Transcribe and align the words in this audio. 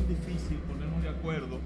tan 0.00 0.08
difícil 0.08 0.56
ponernos 0.68 1.02
de 1.02 1.08
acuerdo 1.08 1.58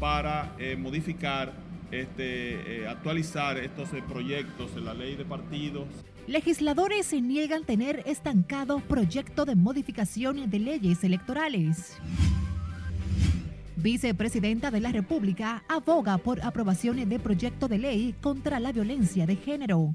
para 0.00 0.54
eh, 0.58 0.76
modificar, 0.76 1.52
este, 1.90 2.82
eh, 2.82 2.88
actualizar 2.88 3.56
estos 3.58 3.92
eh, 3.92 4.02
proyectos 4.06 4.70
en 4.76 4.84
la 4.84 4.94
ley 4.94 5.16
de 5.16 5.24
partidos. 5.24 5.86
Legisladores 6.26 7.06
se 7.06 7.20
niegan 7.20 7.62
a 7.62 7.66
tener 7.66 8.02
estancado 8.06 8.80
proyecto 8.80 9.44
de 9.44 9.54
modificación 9.54 10.50
de 10.50 10.58
leyes 10.58 11.04
electorales. 11.04 11.96
Vicepresidenta 13.76 14.70
de 14.70 14.80
la 14.80 14.90
República 14.90 15.62
aboga 15.68 16.18
por 16.18 16.44
aprobaciones 16.44 17.08
de 17.08 17.20
proyecto 17.20 17.68
de 17.68 17.78
ley 17.78 18.14
contra 18.20 18.58
la 18.58 18.72
violencia 18.72 19.26
de 19.26 19.36
género. 19.36 19.94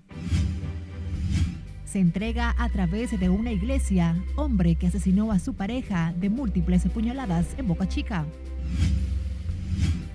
Se 1.91 1.99
entrega 1.99 2.55
a 2.57 2.69
través 2.69 3.19
de 3.19 3.29
una 3.29 3.51
iglesia 3.51 4.15
hombre 4.37 4.75
que 4.75 4.87
asesinó 4.87 5.33
a 5.33 5.39
su 5.39 5.55
pareja 5.55 6.13
de 6.15 6.29
múltiples 6.29 6.85
puñaladas 6.85 7.47
en 7.57 7.67
Boca 7.67 7.85
Chica. 7.85 8.25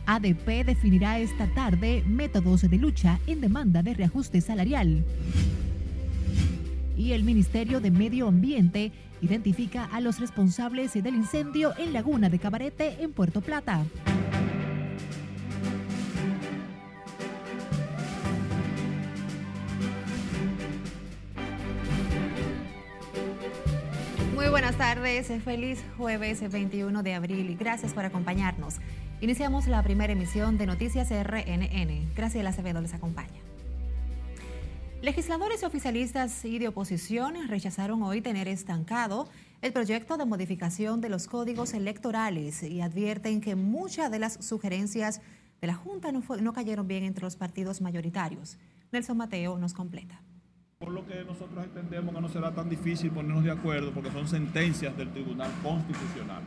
ADP 0.06 0.64
definirá 0.64 1.18
esta 1.18 1.46
tarde 1.48 2.02
métodos 2.06 2.62
de 2.62 2.78
lucha 2.78 3.20
en 3.26 3.42
demanda 3.42 3.82
de 3.82 3.92
reajuste 3.92 4.40
salarial. 4.40 5.04
Y 6.96 7.12
el 7.12 7.24
Ministerio 7.24 7.82
de 7.82 7.90
Medio 7.90 8.28
Ambiente 8.28 8.90
identifica 9.20 9.84
a 9.84 10.00
los 10.00 10.18
responsables 10.18 10.94
del 10.94 11.14
incendio 11.14 11.74
en 11.76 11.92
Laguna 11.92 12.30
de 12.30 12.38
Cabarete 12.38 13.02
en 13.02 13.12
Puerto 13.12 13.42
Plata. 13.42 13.84
Buenas 24.76 24.96
tardes, 24.96 25.42
feliz 25.42 25.82
jueves 25.96 26.52
21 26.52 27.02
de 27.02 27.14
abril 27.14 27.48
y 27.48 27.54
gracias 27.54 27.94
por 27.94 28.04
acompañarnos. 28.04 28.74
Iniciamos 29.22 29.68
la 29.68 29.82
primera 29.82 30.12
emisión 30.12 30.58
de 30.58 30.66
Noticias 30.66 31.08
RNN. 31.08 32.12
Graciela 32.14 32.50
Acevedo 32.50 32.82
les 32.82 32.92
acompaña. 32.92 33.40
Legisladores 35.00 35.64
oficialistas 35.64 36.44
y 36.44 36.58
de 36.58 36.68
oposición 36.68 37.48
rechazaron 37.48 38.02
hoy 38.02 38.20
tener 38.20 38.48
estancado 38.48 39.30
el 39.62 39.72
proyecto 39.72 40.18
de 40.18 40.26
modificación 40.26 41.00
de 41.00 41.08
los 41.08 41.26
códigos 41.26 41.72
electorales 41.72 42.62
y 42.62 42.82
advierten 42.82 43.40
que 43.40 43.56
muchas 43.56 44.10
de 44.10 44.18
las 44.18 44.44
sugerencias 44.44 45.22
de 45.62 45.68
la 45.68 45.74
Junta 45.74 46.12
no, 46.12 46.22
no 46.42 46.52
cayeron 46.52 46.86
bien 46.86 47.04
entre 47.04 47.24
los 47.24 47.36
partidos 47.36 47.80
mayoritarios. 47.80 48.58
Nelson 48.92 49.16
Mateo 49.16 49.56
nos 49.56 49.72
completa. 49.72 50.20
Por 50.78 50.90
lo 50.90 51.06
que 51.06 51.24
nosotros 51.24 51.64
entendemos 51.64 52.14
que 52.14 52.20
no 52.20 52.28
será 52.28 52.54
tan 52.54 52.68
difícil 52.68 53.10
ponernos 53.10 53.44
de 53.44 53.50
acuerdo 53.50 53.92
porque 53.92 54.10
son 54.10 54.28
sentencias 54.28 54.96
del 54.96 55.10
Tribunal 55.10 55.50
Constitucional. 55.62 56.42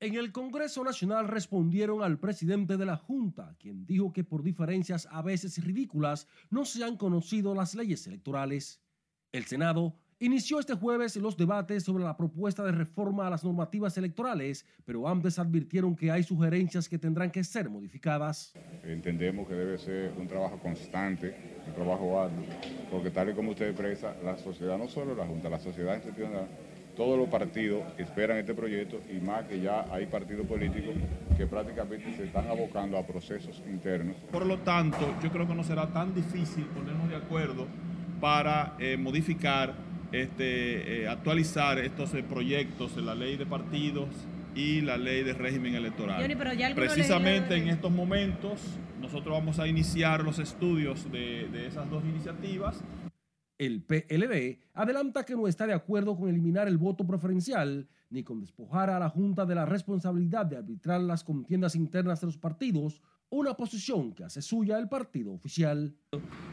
En 0.00 0.14
el 0.14 0.32
Congreso 0.32 0.82
Nacional 0.84 1.28
respondieron 1.28 2.02
al 2.02 2.18
presidente 2.18 2.76
de 2.76 2.86
la 2.86 2.96
Junta, 2.96 3.54
quien 3.58 3.84
dijo 3.86 4.12
que 4.12 4.24
por 4.24 4.42
diferencias 4.42 5.06
a 5.10 5.22
veces 5.22 5.62
ridículas 5.62 6.26
no 6.50 6.64
se 6.64 6.84
han 6.84 6.96
conocido 6.96 7.54
las 7.54 7.74
leyes 7.74 8.06
electorales. 8.06 8.80
El 9.32 9.44
Senado 9.44 9.94
inició 10.20 10.60
este 10.60 10.74
jueves 10.74 11.16
los 11.16 11.36
debates 11.36 11.82
sobre 11.82 12.04
la 12.04 12.16
propuesta 12.16 12.62
de 12.62 12.72
reforma 12.72 13.26
a 13.26 13.30
las 13.30 13.42
normativas 13.42 13.96
electorales, 13.96 14.64
pero 14.84 15.08
antes 15.08 15.38
advirtieron 15.38 15.96
que 15.96 16.10
hay 16.10 16.22
sugerencias 16.22 16.88
que 16.88 16.98
tendrán 16.98 17.30
que 17.30 17.42
ser 17.42 17.68
modificadas. 17.68 18.52
Entendemos 18.84 19.48
que 19.48 19.54
debe 19.54 19.78
ser 19.78 20.12
un 20.18 20.28
trabajo 20.28 20.58
constante, 20.58 21.34
un 21.66 21.74
trabajo 21.74 22.20
arduo, 22.20 22.44
porque 22.90 23.10
tal 23.10 23.30
y 23.30 23.34
como 23.34 23.50
usted 23.50 23.70
expresa, 23.70 24.14
la 24.22 24.36
sociedad, 24.36 24.78
no 24.78 24.88
solo 24.88 25.14
la 25.14 25.26
Junta, 25.26 25.48
la 25.48 25.58
sociedad 25.58 25.96
en 25.96 26.02
sentido 26.02 26.28
todos 26.96 27.18
los 27.18 27.28
partidos 27.28 27.82
esperan 27.96 28.36
este 28.36 28.52
proyecto 28.52 29.00
y 29.10 29.24
más 29.24 29.46
que 29.46 29.58
ya 29.60 29.86
hay 29.90 30.04
partidos 30.04 30.46
políticos 30.46 30.94
que 31.36 31.46
prácticamente 31.46 32.14
se 32.14 32.24
están 32.24 32.46
abocando 32.48 32.98
a 32.98 33.06
procesos 33.06 33.62
internos. 33.66 34.16
Por 34.30 34.44
lo 34.44 34.58
tanto, 34.58 34.98
yo 35.22 35.30
creo 35.30 35.48
que 35.48 35.54
no 35.54 35.64
será 35.64 35.86
tan 35.86 36.14
difícil 36.14 36.64
ponernos 36.66 37.08
de 37.08 37.16
acuerdo 37.16 37.66
para 38.20 38.74
eh, 38.78 38.98
modificar, 38.98 39.74
este, 40.12 41.02
eh, 41.02 41.08
actualizar 41.08 41.78
estos 41.78 42.14
eh, 42.14 42.22
proyectos 42.22 42.96
en 42.96 43.06
la 43.06 43.14
ley 43.14 43.36
de 43.36 43.46
partidos 43.46 44.08
y 44.54 44.80
la 44.80 44.96
ley 44.96 45.22
de 45.22 45.32
régimen 45.32 45.74
electoral. 45.74 46.20
Johnny, 46.20 46.74
Precisamente 46.74 47.56
en 47.56 47.68
estos 47.68 47.90
momentos 47.90 48.60
nosotros 49.00 49.32
vamos 49.32 49.58
a 49.58 49.68
iniciar 49.68 50.22
los 50.22 50.38
estudios 50.38 51.10
de, 51.10 51.48
de 51.48 51.66
esas 51.66 51.88
dos 51.88 52.04
iniciativas 52.04 52.82
el 53.60 53.82
PLD 53.82 54.58
adelanta 54.72 55.26
que 55.26 55.36
no 55.36 55.46
está 55.46 55.66
de 55.66 55.74
acuerdo 55.74 56.16
con 56.16 56.30
eliminar 56.30 56.66
el 56.66 56.78
voto 56.78 57.06
preferencial 57.06 57.86
ni 58.08 58.24
con 58.24 58.40
despojar 58.40 58.88
a 58.88 58.98
la 58.98 59.10
Junta 59.10 59.44
de 59.44 59.54
la 59.54 59.66
responsabilidad 59.66 60.46
de 60.46 60.56
arbitrar 60.56 61.02
las 61.02 61.22
contiendas 61.22 61.76
internas 61.76 62.22
de 62.22 62.28
los 62.28 62.38
partidos, 62.38 63.02
una 63.28 63.52
posición 63.54 64.14
que 64.14 64.24
hace 64.24 64.40
suya 64.40 64.78
el 64.78 64.88
partido 64.88 65.34
oficial. 65.34 65.94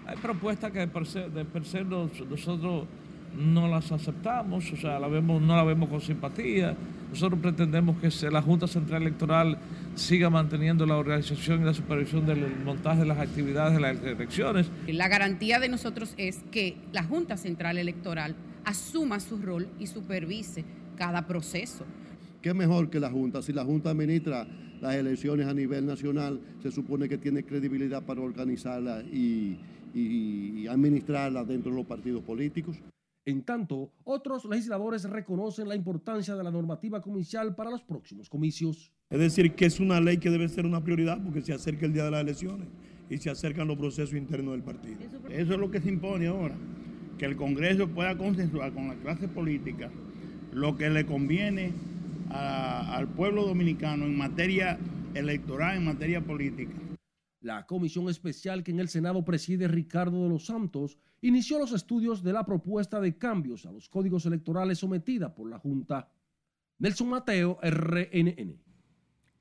Hay 0.06 0.18
propuestas 0.18 0.70
que 0.72 0.80
de 0.80 0.88
per 0.90 1.06
se, 1.06 1.30
de 1.30 1.46
per 1.46 1.64
se 1.64 1.86
nosotros 1.86 2.88
no 3.38 3.68
las 3.68 3.92
aceptamos, 3.92 4.72
o 4.72 4.78
sea, 4.78 5.00
la 5.00 5.08
vemos, 5.08 5.42
no 5.42 5.56
la 5.56 5.64
vemos 5.64 5.90
con 5.90 6.02
simpatía. 6.02 6.76
Nosotros 7.10 7.40
pretendemos 7.40 7.98
que 7.98 8.10
la 8.30 8.42
Junta 8.42 8.68
Central 8.68 9.04
Electoral 9.04 9.58
siga 9.96 10.30
manteniendo 10.30 10.86
la 10.86 10.98
organización 10.98 11.62
y 11.62 11.66
la 11.66 11.74
supervisión 11.74 12.26
del 12.26 12.46
montaje 12.66 13.02
de 13.02 13.06
las 13.06 13.20
actividades 13.20 13.76
de 13.76 13.80
las 13.80 14.04
elecciones. 14.04 14.70
La 14.88 15.08
garantía 15.08 15.60
de 15.60 15.70
nosotros 15.70 16.14
es 16.18 16.40
que 16.52 16.76
la 16.92 17.04
Junta 17.04 17.38
Central 17.38 17.78
Electoral 17.78 18.36
asuma 18.66 19.20
su 19.20 19.38
rol 19.38 19.70
y 19.80 19.88
supervise 19.88 20.66
cada 20.98 21.28
proceso. 21.28 21.86
¿Qué 22.42 22.54
mejor 22.54 22.90
que 22.90 23.00
la 23.00 23.10
Junta? 23.10 23.42
Si 23.42 23.54
la 23.54 23.64
Junta 23.64 23.92
administra 23.92 24.48
las 24.82 24.96
elecciones 24.96 25.48
a 25.48 25.54
nivel 25.54 25.86
nacional, 25.86 26.40
se 26.62 26.72
supone 26.72 27.08
que 27.08 27.18
tiene 27.18 27.44
credibilidad 27.44 28.04
para 28.04 28.22
organizarlas 28.22 29.04
y, 29.06 29.58
y, 29.94 30.62
y 30.62 30.68
administrarlas 30.68 31.48
dentro 31.48 31.72
de 31.72 31.78
los 31.78 31.86
partidos 31.86 32.24
políticos. 32.24 32.78
En 33.28 33.44
tanto, 33.44 33.92
otros 34.06 34.46
legisladores 34.46 35.04
reconocen 35.04 35.68
la 35.68 35.76
importancia 35.76 36.34
de 36.34 36.46
la 36.46 36.50
normativa 36.50 37.02
comicial 37.02 37.56
para 37.56 37.70
los 37.70 37.82
próximos 37.82 38.30
comicios. 38.30 38.94
Es 39.10 39.20
decir, 39.20 39.54
que 39.54 39.66
es 39.66 39.82
una 39.82 40.00
ley 40.00 40.18
que 40.18 40.30
debe 40.30 40.48
ser 40.48 40.66
una 40.66 40.82
prioridad 40.82 41.22
porque 41.22 41.42
se 41.42 41.52
acerca 41.52 41.86
el 41.86 41.92
día 41.92 42.06
de 42.06 42.12
las 42.12 42.22
elecciones 42.22 42.70
y 43.10 43.18
se 43.18 43.30
acercan 43.30 43.68
los 43.68 43.78
procesos 43.78 44.14
internos 44.14 44.54
del 44.54 44.64
partido. 44.64 44.96
Eso 45.30 45.54
es 45.56 45.60
lo 45.60 45.70
que 45.70 45.82
se 45.82 45.90
impone 45.90 46.28
ahora, 46.28 46.56
que 47.18 47.26
el 47.26 47.36
Congreso 47.36 47.90
pueda 47.90 48.18
consensuar 48.18 48.72
con 48.72 48.88
la 48.88 48.96
clase 48.96 49.28
política 49.28 49.90
lo 50.54 50.78
que 50.78 50.90
le 50.90 51.06
conviene 51.06 51.74
a, 52.30 52.96
al 52.96 53.10
pueblo 53.10 53.46
dominicano 53.46 54.06
en 54.06 54.18
materia 54.18 54.80
electoral, 55.16 55.76
en 55.76 55.84
materia 55.84 56.22
política. 56.22 56.72
La 57.42 57.66
comisión 57.66 58.10
especial 58.10 58.64
que 58.64 58.72
en 58.72 58.80
el 58.80 58.90
Senado 58.90 59.24
preside 59.24 59.68
Ricardo 59.68 60.24
de 60.24 60.30
los 60.30 60.48
Santos 60.48 60.98
inició 61.22 61.60
los 61.60 61.72
estudios 61.72 62.24
de 62.24 62.34
la 62.34 62.46
propuesta 62.46 63.00
de 63.00 63.18
cambios 63.18 63.66
a 63.66 63.72
los 63.72 63.90
códigos 63.90 64.26
electorales 64.26 64.80
sometida 64.80 65.34
por 65.36 65.50
la 65.50 65.60
Junta. 65.60 66.10
Nelson 66.80 67.10
Mateo, 67.10 67.60
RNN. 67.62 68.60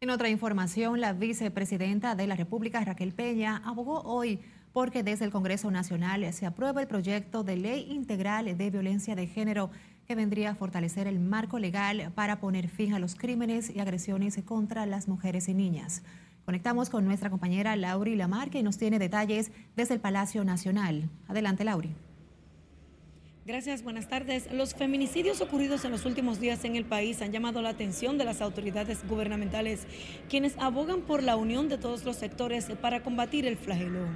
En 0.00 0.10
otra 0.10 0.28
información, 0.28 1.00
la 1.00 1.14
vicepresidenta 1.14 2.14
de 2.14 2.26
la 2.26 2.36
República, 2.36 2.84
Raquel 2.84 3.14
Peña, 3.14 3.62
abogó 3.64 4.02
hoy 4.02 4.40
porque 4.74 5.02
desde 5.02 5.24
el 5.24 5.30
Congreso 5.30 5.70
Nacional 5.70 6.30
se 6.34 6.44
aprueba 6.44 6.82
el 6.82 6.86
proyecto 6.86 7.44
de 7.44 7.56
ley 7.56 7.90
integral 7.90 8.58
de 8.58 8.70
violencia 8.70 9.16
de 9.16 9.26
género 9.26 9.70
que 10.06 10.14
vendría 10.14 10.50
a 10.50 10.54
fortalecer 10.54 11.06
el 11.06 11.18
marco 11.18 11.58
legal 11.58 12.12
para 12.14 12.40
poner 12.40 12.68
fin 12.68 12.92
a 12.92 12.98
los 12.98 13.14
crímenes 13.14 13.74
y 13.74 13.80
agresiones 13.80 14.38
contra 14.44 14.84
las 14.84 15.08
mujeres 15.08 15.48
y 15.48 15.54
niñas. 15.54 16.02
Conectamos 16.46 16.90
con 16.90 17.04
nuestra 17.04 17.28
compañera 17.28 17.74
Lauri 17.74 18.14
Lamar, 18.14 18.50
que 18.50 18.62
nos 18.62 18.78
tiene 18.78 19.00
detalles 19.00 19.50
desde 19.74 19.94
el 19.94 20.00
Palacio 20.00 20.44
Nacional. 20.44 21.10
Adelante, 21.26 21.64
Lauri. 21.64 21.92
Gracias, 23.44 23.82
buenas 23.82 24.09
tardes. 24.09 24.48
Los 24.53 24.74
feminicidios 24.74 25.41
ocurridos 25.41 25.84
en 25.84 25.91
los 25.91 26.04
últimos 26.04 26.38
días 26.38 26.65
en 26.65 26.76
el 26.76 26.84
país 26.84 27.21
han 27.21 27.32
llamado 27.32 27.62
la 27.62 27.71
atención 27.71 28.16
de 28.16 28.24
las 28.24 28.41
autoridades 28.41 29.04
gubernamentales, 29.09 29.88
quienes 30.28 30.54
abogan 30.59 31.00
por 31.00 31.24
la 31.24 31.34
unión 31.34 31.68
de 31.68 31.78
todos 31.78 32.04
los 32.04 32.15
sectores 32.15 32.66
para 32.80 33.03
combatir 33.03 33.44
el 33.44 33.56
flagelo. 33.56 34.06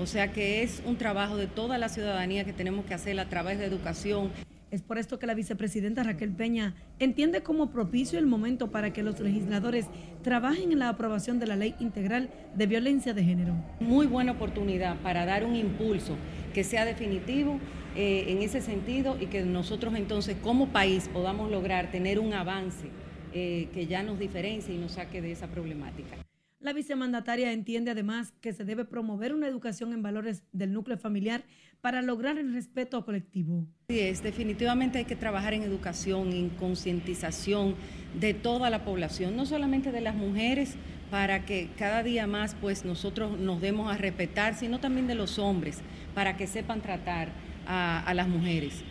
O 0.00 0.06
sea 0.06 0.32
que 0.32 0.62
es 0.62 0.82
un 0.86 0.96
trabajo 0.96 1.36
de 1.36 1.48
toda 1.48 1.76
la 1.76 1.90
ciudadanía 1.90 2.46
que 2.46 2.54
tenemos 2.54 2.86
que 2.86 2.94
hacer 2.94 3.20
a 3.20 3.28
través 3.28 3.58
de 3.58 3.66
educación. 3.66 4.32
Es 4.72 4.80
por 4.80 4.96
esto 4.96 5.18
que 5.18 5.26
la 5.26 5.34
vicepresidenta 5.34 6.02
Raquel 6.02 6.32
Peña 6.32 6.74
entiende 6.98 7.42
como 7.42 7.70
propicio 7.70 8.18
el 8.18 8.24
momento 8.24 8.70
para 8.70 8.90
que 8.90 9.02
los 9.02 9.20
legisladores 9.20 9.84
trabajen 10.22 10.72
en 10.72 10.78
la 10.78 10.88
aprobación 10.88 11.38
de 11.38 11.46
la 11.46 11.56
ley 11.56 11.74
integral 11.78 12.30
de 12.56 12.66
violencia 12.66 13.12
de 13.12 13.22
género. 13.22 13.54
Muy 13.80 14.06
buena 14.06 14.32
oportunidad 14.32 14.96
para 15.02 15.26
dar 15.26 15.44
un 15.44 15.56
impulso 15.56 16.16
que 16.54 16.64
sea 16.64 16.86
definitivo 16.86 17.60
eh, 17.96 18.24
en 18.28 18.40
ese 18.40 18.62
sentido 18.62 19.18
y 19.20 19.26
que 19.26 19.42
nosotros 19.42 19.94
entonces 19.94 20.38
como 20.42 20.68
país 20.68 21.06
podamos 21.12 21.50
lograr 21.50 21.90
tener 21.90 22.18
un 22.18 22.32
avance 22.32 22.86
eh, 23.34 23.68
que 23.74 23.86
ya 23.86 24.02
nos 24.02 24.18
diferencie 24.18 24.74
y 24.74 24.78
nos 24.78 24.92
saque 24.92 25.20
de 25.20 25.32
esa 25.32 25.48
problemática. 25.48 26.16
La 26.60 26.72
vicemandataria 26.72 27.52
entiende 27.52 27.90
además 27.90 28.32
que 28.40 28.52
se 28.52 28.64
debe 28.64 28.84
promover 28.84 29.34
una 29.34 29.48
educación 29.48 29.92
en 29.92 30.00
valores 30.00 30.44
del 30.52 30.72
núcleo 30.72 30.96
familiar 30.96 31.42
para 31.82 32.00
lograr 32.00 32.38
el 32.38 32.54
respeto 32.54 33.04
colectivo. 33.04 33.66
Sí, 33.88 33.98
es, 33.98 34.22
definitivamente 34.22 34.98
hay 34.98 35.04
que 35.04 35.16
trabajar 35.16 35.52
en 35.52 35.62
educación, 35.62 36.32
en 36.32 36.48
concientización 36.48 37.74
de 38.18 38.34
toda 38.34 38.70
la 38.70 38.84
población, 38.84 39.36
no 39.36 39.44
solamente 39.44 39.90
de 39.90 40.00
las 40.00 40.14
mujeres, 40.14 40.76
para 41.10 41.44
que 41.44 41.68
cada 41.76 42.04
día 42.04 42.26
más 42.28 42.54
pues 42.54 42.84
nosotros 42.84 43.38
nos 43.38 43.60
demos 43.60 43.92
a 43.92 43.98
respetar, 43.98 44.54
sino 44.54 44.78
también 44.78 45.08
de 45.08 45.16
los 45.16 45.40
hombres, 45.40 45.80
para 46.14 46.36
que 46.36 46.46
sepan 46.46 46.80
tratar 46.80 47.30
a, 47.66 48.00
a 48.00 48.14
las 48.14 48.28
mujeres. 48.28 48.84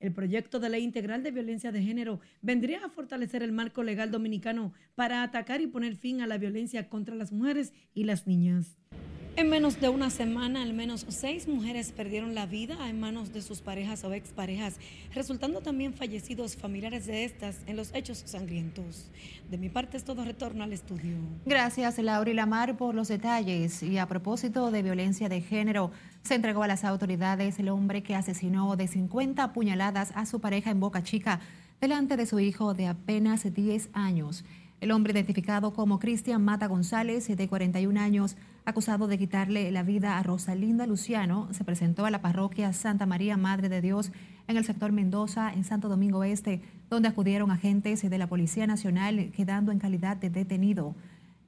El 0.00 0.12
proyecto 0.12 0.58
de 0.58 0.68
ley 0.68 0.82
integral 0.82 1.22
de 1.22 1.30
violencia 1.30 1.70
de 1.70 1.80
género 1.80 2.18
vendría 2.42 2.84
a 2.84 2.88
fortalecer 2.88 3.44
el 3.44 3.52
marco 3.52 3.84
legal 3.84 4.10
dominicano 4.10 4.72
para 4.96 5.22
atacar 5.22 5.60
y 5.60 5.68
poner 5.68 5.94
fin 5.94 6.20
a 6.20 6.26
la 6.26 6.38
violencia 6.38 6.88
contra 6.88 7.14
las 7.14 7.30
mujeres 7.30 7.72
y 7.94 8.02
las 8.02 8.26
niñas. 8.26 8.76
En 9.34 9.48
menos 9.48 9.80
de 9.80 9.88
una 9.88 10.10
semana, 10.10 10.62
al 10.62 10.74
menos 10.74 11.06
seis 11.08 11.48
mujeres 11.48 11.90
perdieron 11.90 12.34
la 12.34 12.44
vida 12.44 12.90
en 12.90 13.00
manos 13.00 13.32
de 13.32 13.40
sus 13.40 13.62
parejas 13.62 14.04
o 14.04 14.12
exparejas, 14.12 14.76
resultando 15.14 15.62
también 15.62 15.94
fallecidos 15.94 16.54
familiares 16.54 17.06
de 17.06 17.24
estas 17.24 17.56
en 17.66 17.76
los 17.76 17.94
hechos 17.94 18.22
sangrientos. 18.26 19.10
De 19.50 19.56
mi 19.56 19.70
parte 19.70 19.96
es 19.96 20.04
todo 20.04 20.22
retorno 20.22 20.64
al 20.64 20.74
estudio. 20.74 21.16
Gracias, 21.46 21.98
Laura 21.98 22.34
Lamar, 22.34 22.76
por 22.76 22.94
los 22.94 23.08
detalles. 23.08 23.82
Y 23.82 23.96
a 23.96 24.06
propósito 24.06 24.70
de 24.70 24.82
violencia 24.82 25.30
de 25.30 25.40
género, 25.40 25.92
se 26.22 26.34
entregó 26.34 26.62
a 26.62 26.68
las 26.68 26.84
autoridades 26.84 27.58
el 27.58 27.70
hombre 27.70 28.02
que 28.02 28.14
asesinó 28.14 28.76
de 28.76 28.86
50 28.86 29.54
puñaladas 29.54 30.12
a 30.14 30.26
su 30.26 30.40
pareja 30.40 30.70
en 30.70 30.80
Boca 30.80 31.02
Chica 31.02 31.40
delante 31.80 32.18
de 32.18 32.26
su 32.26 32.38
hijo 32.38 32.74
de 32.74 32.86
apenas 32.86 33.52
10 33.52 33.88
años. 33.94 34.44
El 34.82 34.90
hombre 34.90 35.12
identificado 35.12 35.72
como 35.72 35.98
Cristian 35.98 36.44
Mata 36.44 36.66
González, 36.66 37.28
de 37.34 37.48
41 37.48 37.98
años, 37.98 38.36
acusado 38.64 39.08
de 39.08 39.18
quitarle 39.18 39.70
la 39.70 39.82
vida 39.82 40.18
a 40.18 40.22
Rosalinda 40.22 40.86
Luciano, 40.86 41.48
se 41.52 41.64
presentó 41.64 42.06
a 42.06 42.10
la 42.10 42.22
parroquia 42.22 42.72
Santa 42.72 43.06
María 43.06 43.36
Madre 43.36 43.68
de 43.68 43.80
Dios 43.80 44.12
en 44.46 44.56
el 44.56 44.64
sector 44.64 44.92
Mendoza, 44.92 45.52
en 45.52 45.64
Santo 45.64 45.88
Domingo 45.88 46.24
Este, 46.24 46.62
donde 46.88 47.08
acudieron 47.08 47.50
agentes 47.50 48.08
de 48.08 48.18
la 48.18 48.26
Policía 48.26 48.66
Nacional 48.66 49.32
quedando 49.34 49.72
en 49.72 49.78
calidad 49.78 50.16
de 50.16 50.30
detenido. 50.30 50.94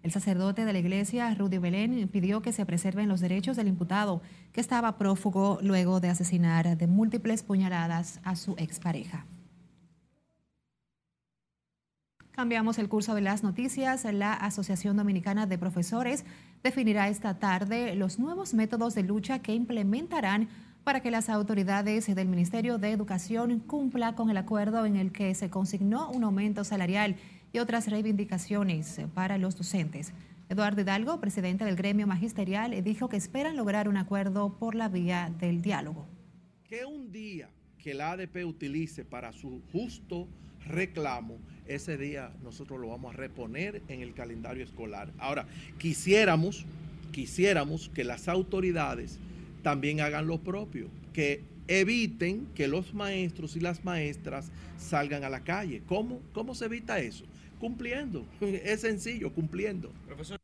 El 0.03 0.11
sacerdote 0.11 0.65
de 0.65 0.73
la 0.73 0.79
iglesia, 0.79 1.35
Rudy 1.35 1.59
Belén, 1.59 2.09
pidió 2.09 2.43
que 2.43 2.53
se 2.53 2.67
preserven 2.67 3.09
los 3.09 3.21
derechos 3.21 3.57
del 3.57 3.69
imputado, 3.69 4.21
que 4.53 4.61
estaba 4.61 4.99
prófugo 4.99 5.59
luego 5.63 6.01
de 6.01 6.11
asesinar 6.11 6.77
de 6.77 6.87
múltiples 6.87 7.43
puñaladas 7.43 8.21
a 8.23 8.37
su 8.37 8.55
expareja. 8.59 9.25
Cambiamos 12.35 12.81
el 12.81 12.89
curso 12.89 13.15
de 13.15 13.21
las 13.21 13.45
noticias. 13.45 14.05
La 14.13 14.33
Asociación 14.33 14.97
Dominicana 14.97 15.47
de 15.47 15.57
Profesores 15.57 16.25
definirá 16.65 17.09
esta 17.09 17.39
tarde 17.39 17.95
los 17.95 18.19
nuevos 18.19 18.55
métodos 18.55 18.97
de 18.97 19.05
lucha 19.05 19.39
que 19.39 19.55
implementarán 19.55 20.49
para 20.83 20.99
que 20.99 21.13
las 21.13 21.29
autoridades 21.29 22.13
del 22.13 22.27
Ministerio 22.27 22.79
de 22.79 22.91
Educación 22.91 23.61
cumplan 23.61 24.17
con 24.17 24.31
el 24.31 24.37
acuerdo 24.37 24.85
en 24.85 24.97
el 24.97 25.13
que 25.13 25.33
se 25.37 25.49
consignó 25.49 26.11
un 26.11 26.25
aumento 26.25 26.65
salarial 26.65 27.15
y 27.53 27.61
otras 27.61 27.87
reivindicaciones 27.87 29.01
para 29.15 29.39
los 29.39 29.57
docentes. 29.57 30.13
Eduardo 30.49 30.81
Hidalgo, 30.81 31.21
presidente 31.21 31.65
del 31.65 31.77
gremio 31.77 32.09
magisterial, 32.09 32.83
dijo 32.83 33.09
que 33.09 33.17
esperan 33.17 33.55
lograr 33.57 33.89
un 33.89 33.97
acuerdo 33.97 34.59
por 34.59 34.75
la 34.75 34.89
vía 34.89 35.33
del 35.39 35.63
diálogo. 35.63 36.09
Que 36.65 36.85
un 36.85 37.13
día 37.13 37.49
que 37.79 37.95
la 37.95 38.11
ADP 38.11 38.45
utilice 38.45 39.05
para 39.05 39.33
su 39.33 39.63
justo 39.71 40.27
reclamo, 40.67 41.39
ese 41.67 41.97
día 41.97 42.31
nosotros 42.43 42.81
lo 42.81 42.89
vamos 42.89 43.15
a 43.15 43.17
reponer 43.17 43.83
en 43.89 44.01
el 44.01 44.15
calendario 44.15 44.65
escolar. 44.65 45.11
Ahora, 45.19 45.47
quisiéramos, 45.79 46.67
quisiéramos 47.13 47.91
que 47.95 48.05
las 48.05 48.29
autoridades 48.29 49.19
también 49.63 50.01
hagan 50.01 50.27
lo 50.27 50.41
propio, 50.41 50.89
que 51.13 51.43
eviten 51.69 52.47
que 52.55 52.69
los 52.69 52.93
maestros 52.93 53.57
y 53.57 53.61
las 53.61 53.85
maestras 53.85 54.51
salgan 54.79 55.25
a 55.25 55.31
la 55.31 55.41
calle. 55.41 55.83
¿Cómo, 55.87 56.21
cómo 56.33 56.55
se 56.55 56.67
evita 56.67 56.99
eso? 56.99 57.25
Cumpliendo. 57.59 58.27
Es 58.41 58.83
sencillo, 58.83 59.33
cumpliendo. 59.33 59.91
Profesor. 60.07 60.44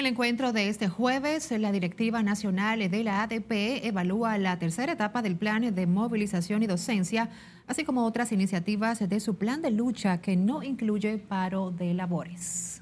El 0.00 0.06
encuentro 0.06 0.54
de 0.54 0.70
este 0.70 0.88
jueves, 0.88 1.50
la 1.50 1.72
Directiva 1.72 2.22
Nacional 2.22 2.90
de 2.90 3.04
la 3.04 3.22
ADP 3.22 3.84
evalúa 3.84 4.38
la 4.38 4.58
tercera 4.58 4.92
etapa 4.92 5.20
del 5.20 5.36
plan 5.36 5.74
de 5.74 5.86
movilización 5.86 6.62
y 6.62 6.66
docencia, 6.66 7.28
así 7.66 7.84
como 7.84 8.06
otras 8.06 8.32
iniciativas 8.32 9.06
de 9.06 9.20
su 9.20 9.36
plan 9.36 9.60
de 9.60 9.70
lucha 9.70 10.22
que 10.22 10.36
no 10.36 10.62
incluye 10.62 11.18
paro 11.18 11.70
de 11.70 11.92
labores. 11.92 12.80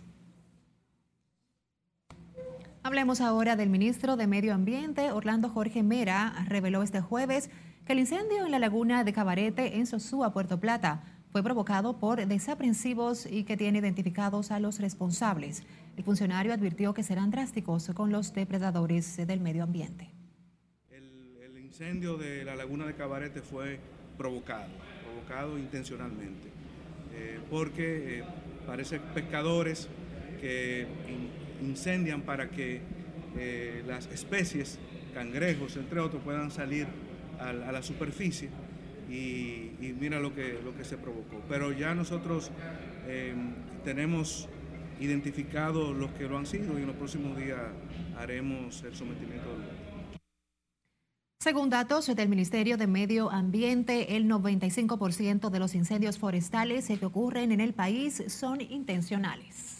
Hablemos 2.84 3.20
ahora 3.20 3.56
del 3.56 3.68
ministro 3.68 4.16
de 4.16 4.28
Medio 4.28 4.54
Ambiente, 4.54 5.10
Orlando 5.10 5.48
Jorge 5.48 5.82
Mera, 5.82 6.44
reveló 6.46 6.84
este 6.84 7.00
jueves 7.00 7.50
que 7.84 7.94
el 7.94 7.98
incendio 7.98 8.44
en 8.44 8.52
la 8.52 8.60
laguna 8.60 9.02
de 9.02 9.12
Cabarete 9.12 9.78
en 9.78 9.88
Sosúa, 9.88 10.32
Puerto 10.32 10.60
Plata, 10.60 11.02
fue 11.38 11.44
provocado 11.44 12.00
por 12.00 12.26
desaprensivos 12.26 13.24
y 13.24 13.44
que 13.44 13.56
tiene 13.56 13.78
identificados 13.78 14.50
a 14.50 14.58
los 14.58 14.80
responsables. 14.80 15.62
El 15.96 16.02
funcionario 16.02 16.52
advirtió 16.52 16.92
que 16.94 17.04
serán 17.04 17.30
drásticos 17.30 17.92
con 17.94 18.10
los 18.10 18.34
depredadores 18.34 19.16
del 19.24 19.38
medio 19.38 19.62
ambiente. 19.62 20.10
El, 20.90 21.56
incendio 21.58 22.16
de 22.16 22.44
la 22.44 22.56
laguna 22.56 22.86
de 22.86 22.94
Cabarete 22.94 23.40
fue 23.40 23.78
provocado, 24.16 24.66
provocado 25.04 25.56
intencionalmente, 25.56 26.48
eh, 27.14 27.38
porque 27.48 28.18
eh, 28.18 28.24
parece 28.66 28.98
pescadores 28.98 29.88
que 30.40 30.88
incendian 31.62 32.22
para 32.22 32.50
que 32.50 32.80
eh, 33.36 33.84
las 33.86 34.06
especies, 34.06 34.80
cangrejos, 35.14 35.76
entre 35.76 36.00
otros, 36.00 36.20
puedan 36.20 36.50
salir 36.50 36.88
a, 37.38 37.50
a 37.50 37.70
la 37.70 37.82
superficie 37.84 38.48
y, 39.08 39.94
mira 39.98 40.20
lo 40.20 40.34
que, 40.34 40.60
lo 40.62 40.76
que 40.76 40.84
se 40.84 40.96
provocó. 40.96 41.42
Pero 41.48 41.72
ya 41.72 41.94
nosotros 41.94 42.50
eh, 43.06 43.34
tenemos 43.84 44.48
identificado 45.00 45.92
los 45.92 46.10
que 46.12 46.28
lo 46.28 46.38
han 46.38 46.46
sido 46.46 46.78
y 46.78 46.82
en 46.82 46.88
los 46.88 46.96
próximos 46.96 47.36
días 47.36 47.60
haremos 48.18 48.82
el 48.82 48.94
sometimiento 48.94 49.48
del 49.50 49.88
según 51.40 51.70
datos 51.70 52.06
del 52.14 52.28
Ministerio 52.28 52.76
de 52.76 52.88
Medio 52.88 53.30
Ambiente, 53.30 54.16
el 54.16 54.28
95% 54.28 55.50
de 55.50 55.58
los 55.60 55.76
incendios 55.76 56.18
forestales 56.18 56.88
que 56.88 57.06
ocurren 57.06 57.52
en 57.52 57.60
el 57.60 57.74
país 57.74 58.24
son 58.26 58.60
intencionales. 58.60 59.77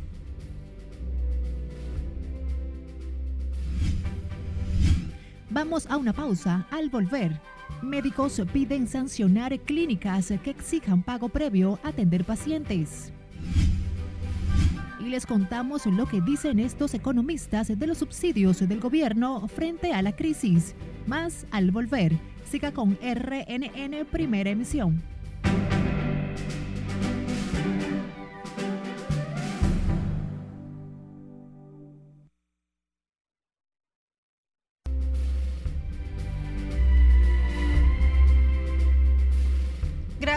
Vamos 5.56 5.86
a 5.86 5.96
una 5.96 6.12
pausa. 6.12 6.66
Al 6.70 6.90
volver, 6.90 7.40
médicos 7.80 8.42
piden 8.52 8.86
sancionar 8.86 9.58
clínicas 9.60 10.30
que 10.44 10.50
exijan 10.50 11.02
pago 11.02 11.30
previo 11.30 11.78
a 11.82 11.88
atender 11.88 12.24
pacientes. 12.24 13.10
Y 15.00 15.04
les 15.04 15.24
contamos 15.24 15.86
lo 15.86 16.04
que 16.04 16.20
dicen 16.20 16.58
estos 16.58 16.92
economistas 16.92 17.68
de 17.68 17.86
los 17.86 17.96
subsidios 17.96 18.68
del 18.68 18.80
gobierno 18.80 19.48
frente 19.48 19.94
a 19.94 20.02
la 20.02 20.14
crisis. 20.14 20.74
Más 21.06 21.46
al 21.50 21.70
volver. 21.70 22.12
Siga 22.44 22.72
con 22.72 22.98
RNN 23.00 24.04
Primera 24.10 24.50
Emisión. 24.50 25.15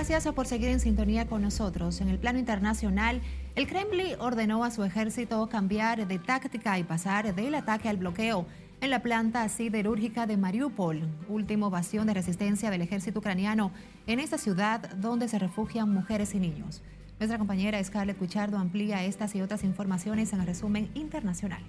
Gracias 0.09 0.33
por 0.33 0.47
seguir 0.47 0.69
en 0.69 0.79
sintonía 0.79 1.27
con 1.27 1.43
nosotros. 1.43 2.01
En 2.01 2.09
el 2.09 2.17
plano 2.17 2.39
internacional, 2.39 3.21
el 3.55 3.67
Kremlin 3.67 4.15
ordenó 4.19 4.63
a 4.63 4.71
su 4.71 4.83
ejército 4.83 5.47
cambiar 5.49 6.07
de 6.07 6.17
táctica 6.17 6.79
y 6.79 6.83
pasar 6.83 7.35
del 7.35 7.53
ataque 7.53 7.89
al 7.89 7.97
bloqueo 7.97 8.47
en 8.81 8.89
la 8.89 9.03
planta 9.03 9.47
siderúrgica 9.49 10.25
de 10.25 10.35
Mariupol, 10.35 11.07
último 11.27 11.69
bastión 11.69 12.07
de 12.07 12.15
resistencia 12.15 12.71
del 12.71 12.81
ejército 12.81 13.19
ucraniano 13.19 13.71
en 14.07 14.19
esta 14.19 14.39
ciudad 14.39 14.95
donde 14.95 15.27
se 15.27 15.37
refugian 15.37 15.93
mujeres 15.93 16.33
y 16.33 16.39
niños. 16.39 16.81
Nuestra 17.19 17.37
compañera 17.37 17.81
Scarlett 17.83 18.17
Cuchardo 18.17 18.57
amplía 18.57 19.05
estas 19.05 19.35
y 19.35 19.41
otras 19.41 19.63
informaciones 19.63 20.33
en 20.33 20.39
el 20.39 20.47
resumen 20.47 20.89
internacional. 20.95 21.61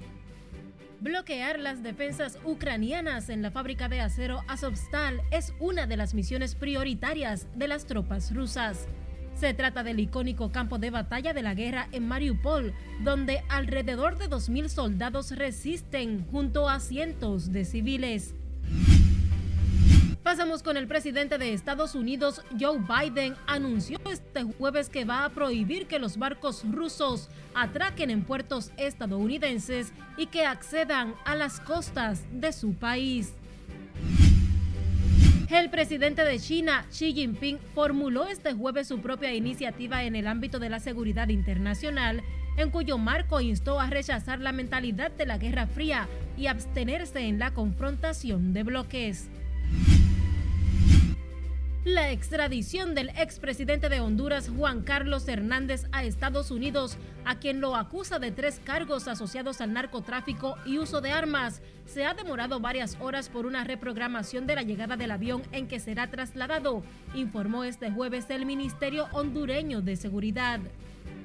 Bloquear 1.00 1.58
las 1.58 1.82
defensas 1.82 2.38
ucranianas 2.44 3.30
en 3.30 3.40
la 3.40 3.50
fábrica 3.50 3.88
de 3.88 4.02
acero 4.02 4.42
Azovstal 4.48 5.22
es 5.30 5.54
una 5.58 5.86
de 5.86 5.96
las 5.96 6.12
misiones 6.12 6.54
prioritarias 6.54 7.46
de 7.56 7.68
las 7.68 7.86
tropas 7.86 8.34
rusas. 8.34 8.86
Se 9.34 9.54
trata 9.54 9.82
del 9.82 9.98
icónico 9.98 10.52
campo 10.52 10.78
de 10.78 10.90
batalla 10.90 11.32
de 11.32 11.40
la 11.40 11.54
guerra 11.54 11.88
en 11.92 12.06
Mariupol, 12.06 12.74
donde 13.02 13.42
alrededor 13.48 14.18
de 14.18 14.28
2.000 14.28 14.68
soldados 14.68 15.30
resisten 15.30 16.26
junto 16.30 16.68
a 16.68 16.80
cientos 16.80 17.50
de 17.50 17.64
civiles. 17.64 18.34
Pasamos 20.22 20.62
con 20.62 20.76
el 20.76 20.86
presidente 20.86 21.38
de 21.38 21.54
Estados 21.54 21.94
Unidos, 21.94 22.42
Joe 22.60 22.78
Biden, 22.78 23.34
anunció 23.46 23.98
este 24.10 24.42
jueves 24.42 24.90
que 24.90 25.06
va 25.06 25.24
a 25.24 25.30
prohibir 25.30 25.86
que 25.86 25.98
los 25.98 26.18
barcos 26.18 26.62
rusos 26.70 27.30
atraquen 27.54 28.10
en 28.10 28.22
puertos 28.22 28.70
estadounidenses 28.76 29.94
y 30.18 30.26
que 30.26 30.44
accedan 30.44 31.14
a 31.24 31.34
las 31.36 31.58
costas 31.58 32.22
de 32.32 32.52
su 32.52 32.74
país. 32.74 33.32
El 35.48 35.70
presidente 35.70 36.22
de 36.22 36.38
China, 36.38 36.84
Xi 36.90 37.14
Jinping, 37.14 37.58
formuló 37.74 38.26
este 38.26 38.52
jueves 38.52 38.88
su 38.88 39.00
propia 39.00 39.32
iniciativa 39.32 40.04
en 40.04 40.16
el 40.16 40.26
ámbito 40.26 40.58
de 40.58 40.68
la 40.68 40.80
seguridad 40.80 41.28
internacional, 41.30 42.22
en 42.58 42.70
cuyo 42.70 42.98
marco 42.98 43.40
instó 43.40 43.80
a 43.80 43.88
rechazar 43.88 44.38
la 44.38 44.52
mentalidad 44.52 45.10
de 45.10 45.24
la 45.24 45.38
Guerra 45.38 45.66
Fría 45.66 46.08
y 46.36 46.46
abstenerse 46.46 47.20
en 47.20 47.38
la 47.38 47.54
confrontación 47.54 48.52
de 48.52 48.64
bloques. 48.64 49.30
La 51.84 52.10
extradición 52.10 52.94
del 52.94 53.08
expresidente 53.08 53.88
de 53.88 54.00
Honduras, 54.00 54.50
Juan 54.54 54.82
Carlos 54.82 55.26
Hernández, 55.26 55.86
a 55.92 56.04
Estados 56.04 56.50
Unidos, 56.50 56.98
a 57.24 57.38
quien 57.38 57.62
lo 57.62 57.74
acusa 57.74 58.18
de 58.18 58.30
tres 58.30 58.60
cargos 58.62 59.08
asociados 59.08 59.62
al 59.62 59.72
narcotráfico 59.72 60.56
y 60.66 60.76
uso 60.76 61.00
de 61.00 61.12
armas, 61.12 61.62
se 61.86 62.04
ha 62.04 62.12
demorado 62.12 62.60
varias 62.60 62.98
horas 63.00 63.30
por 63.30 63.46
una 63.46 63.64
reprogramación 63.64 64.46
de 64.46 64.56
la 64.56 64.62
llegada 64.62 64.98
del 64.98 65.10
avión 65.10 65.42
en 65.52 65.68
que 65.68 65.80
será 65.80 66.10
trasladado, 66.10 66.82
informó 67.14 67.64
este 67.64 67.90
jueves 67.90 68.28
el 68.28 68.44
Ministerio 68.44 69.06
Hondureño 69.12 69.80
de 69.80 69.96
Seguridad. 69.96 70.60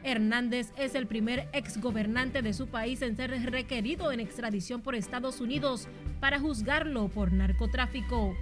Hernández 0.04 0.72
es 0.78 0.96
el 0.96 1.06
primer 1.06 1.50
exgobernante 1.52 2.42
de 2.42 2.54
su 2.54 2.68
país 2.68 3.02
en 3.02 3.18
ser 3.18 3.32
requerido 3.52 4.14
en 4.14 4.22
extradición 4.22 4.80
por 4.80 4.96
Estados 4.96 5.42
Unidos 5.42 5.90
para 6.22 6.40
juzgarlo 6.40 7.10
por 7.10 7.34
narcotráfico. 7.34 8.38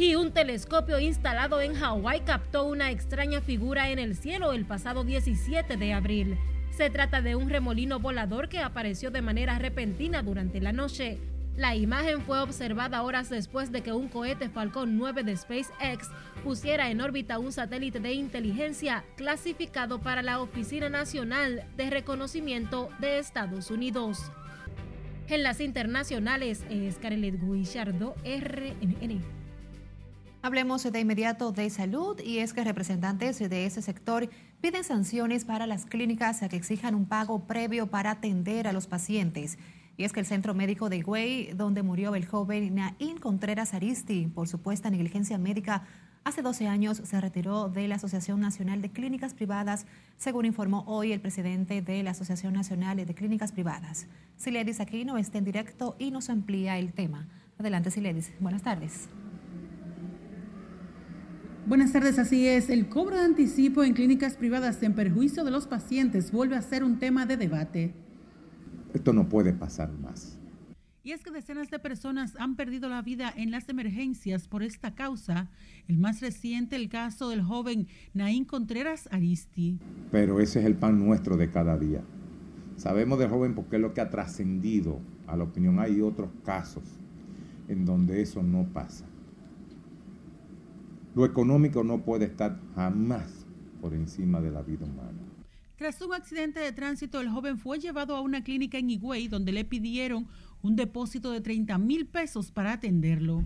Y 0.00 0.14
un 0.14 0.30
telescopio 0.30 1.00
instalado 1.00 1.60
en 1.60 1.74
Hawái 1.74 2.20
captó 2.20 2.62
una 2.66 2.92
extraña 2.92 3.40
figura 3.40 3.90
en 3.90 3.98
el 3.98 4.14
cielo 4.14 4.52
el 4.52 4.64
pasado 4.64 5.02
17 5.02 5.76
de 5.76 5.92
abril. 5.92 6.38
Se 6.70 6.88
trata 6.88 7.20
de 7.20 7.34
un 7.34 7.50
remolino 7.50 7.98
volador 7.98 8.48
que 8.48 8.60
apareció 8.60 9.10
de 9.10 9.22
manera 9.22 9.58
repentina 9.58 10.22
durante 10.22 10.60
la 10.60 10.70
noche. 10.70 11.18
La 11.56 11.74
imagen 11.74 12.20
fue 12.20 12.38
observada 12.38 13.02
horas 13.02 13.28
después 13.28 13.72
de 13.72 13.80
que 13.80 13.92
un 13.92 14.06
cohete 14.06 14.48
Falcon 14.48 14.96
9 14.96 15.24
de 15.24 15.36
SpaceX 15.36 16.08
pusiera 16.44 16.92
en 16.92 17.00
órbita 17.00 17.40
un 17.40 17.50
satélite 17.50 17.98
de 17.98 18.12
inteligencia 18.12 19.04
clasificado 19.16 20.00
para 20.00 20.22
la 20.22 20.40
Oficina 20.40 20.88
Nacional 20.88 21.64
de 21.76 21.90
Reconocimiento 21.90 22.88
de 23.00 23.18
Estados 23.18 23.68
Unidos. 23.72 24.30
En 25.26 25.42
las 25.42 25.60
internacionales 25.60 26.64
es 26.70 26.98
Carelet 26.98 27.34
Guillardo, 27.42 28.14
RNN. 28.24 29.37
Hablemos 30.40 30.84
de 30.84 31.00
inmediato 31.00 31.50
de 31.50 31.68
salud 31.68 32.20
y 32.20 32.38
es 32.38 32.52
que 32.52 32.62
representantes 32.62 33.38
de 33.40 33.66
ese 33.66 33.82
sector 33.82 34.30
piden 34.60 34.84
sanciones 34.84 35.44
para 35.44 35.66
las 35.66 35.84
clínicas 35.84 36.42
a 36.42 36.48
que 36.48 36.54
exijan 36.54 36.94
un 36.94 37.06
pago 37.06 37.40
previo 37.40 37.88
para 37.88 38.12
atender 38.12 38.68
a 38.68 38.72
los 38.72 38.86
pacientes. 38.86 39.58
Y 39.96 40.04
es 40.04 40.12
que 40.12 40.20
el 40.20 40.26
Centro 40.26 40.54
Médico 40.54 40.88
de 40.88 40.98
Higüey, 40.98 41.54
donde 41.54 41.82
murió 41.82 42.14
el 42.14 42.24
joven 42.24 42.76
Naín 42.76 43.18
Contreras 43.18 43.74
Aristi 43.74 44.28
por 44.28 44.46
supuesta 44.46 44.90
negligencia 44.90 45.38
médica, 45.38 45.82
hace 46.22 46.40
12 46.40 46.68
años 46.68 47.02
se 47.04 47.20
retiró 47.20 47.68
de 47.68 47.88
la 47.88 47.96
Asociación 47.96 48.38
Nacional 48.38 48.80
de 48.80 48.90
Clínicas 48.90 49.34
Privadas, 49.34 49.86
según 50.18 50.46
informó 50.46 50.84
hoy 50.86 51.12
el 51.12 51.20
presidente 51.20 51.82
de 51.82 52.04
la 52.04 52.12
Asociación 52.12 52.54
Nacional 52.54 53.04
de 53.04 53.12
Clínicas 53.12 53.50
Privadas. 53.50 54.06
Siledis 54.36 54.78
Aquino 54.78 55.18
está 55.18 55.38
en 55.38 55.44
directo 55.44 55.96
y 55.98 56.12
nos 56.12 56.30
amplía 56.30 56.78
el 56.78 56.92
tema. 56.92 57.26
Adelante, 57.58 57.90
Siledis. 57.90 58.30
Buenas 58.38 58.62
tardes. 58.62 59.08
Buenas 61.68 61.92
tardes, 61.92 62.18
así 62.18 62.48
es. 62.48 62.70
El 62.70 62.88
cobro 62.88 63.18
de 63.18 63.26
anticipo 63.26 63.84
en 63.84 63.92
clínicas 63.92 64.38
privadas 64.38 64.82
en 64.82 64.94
perjuicio 64.94 65.44
de 65.44 65.50
los 65.50 65.66
pacientes 65.66 66.32
vuelve 66.32 66.56
a 66.56 66.62
ser 66.62 66.82
un 66.82 66.98
tema 66.98 67.26
de 67.26 67.36
debate. 67.36 67.92
Esto 68.94 69.12
no 69.12 69.28
puede 69.28 69.52
pasar 69.52 69.92
más. 69.92 70.38
Y 71.02 71.12
es 71.12 71.22
que 71.22 71.30
decenas 71.30 71.68
de 71.70 71.78
personas 71.78 72.36
han 72.38 72.56
perdido 72.56 72.88
la 72.88 73.02
vida 73.02 73.30
en 73.36 73.50
las 73.50 73.68
emergencias 73.68 74.48
por 74.48 74.62
esta 74.62 74.94
causa. 74.94 75.50
El 75.88 75.98
más 75.98 76.22
reciente, 76.22 76.74
el 76.74 76.88
caso 76.88 77.28
del 77.28 77.42
joven 77.42 77.86
Naín 78.14 78.46
Contreras 78.46 79.06
Aristi. 79.12 79.78
Pero 80.10 80.40
ese 80.40 80.60
es 80.60 80.64
el 80.64 80.74
pan 80.74 80.98
nuestro 80.98 81.36
de 81.36 81.50
cada 81.50 81.76
día. 81.76 82.00
Sabemos 82.76 83.18
del 83.18 83.28
joven 83.28 83.54
porque 83.54 83.76
es 83.76 83.82
lo 83.82 83.92
que 83.92 84.00
ha 84.00 84.08
trascendido 84.08 85.00
a 85.26 85.36
la 85.36 85.44
opinión. 85.44 85.80
Hay 85.80 86.00
otros 86.00 86.30
casos 86.46 86.84
en 87.68 87.84
donde 87.84 88.22
eso 88.22 88.42
no 88.42 88.64
pasa. 88.72 89.04
Lo 91.18 91.24
económico 91.24 91.82
no 91.82 92.04
puede 92.04 92.26
estar 92.26 92.60
jamás 92.76 93.44
por 93.80 93.92
encima 93.92 94.40
de 94.40 94.52
la 94.52 94.62
vida 94.62 94.84
humana. 94.84 95.18
Tras 95.74 96.00
un 96.00 96.14
accidente 96.14 96.60
de 96.60 96.70
tránsito, 96.70 97.20
el 97.20 97.28
joven 97.28 97.58
fue 97.58 97.80
llevado 97.80 98.14
a 98.14 98.20
una 98.20 98.44
clínica 98.44 98.78
en 98.78 98.88
Higüey 98.88 99.26
donde 99.26 99.50
le 99.50 99.64
pidieron 99.64 100.28
un 100.62 100.76
depósito 100.76 101.32
de 101.32 101.40
30 101.40 101.76
mil 101.78 102.06
pesos 102.06 102.52
para 102.52 102.74
atenderlo. 102.74 103.44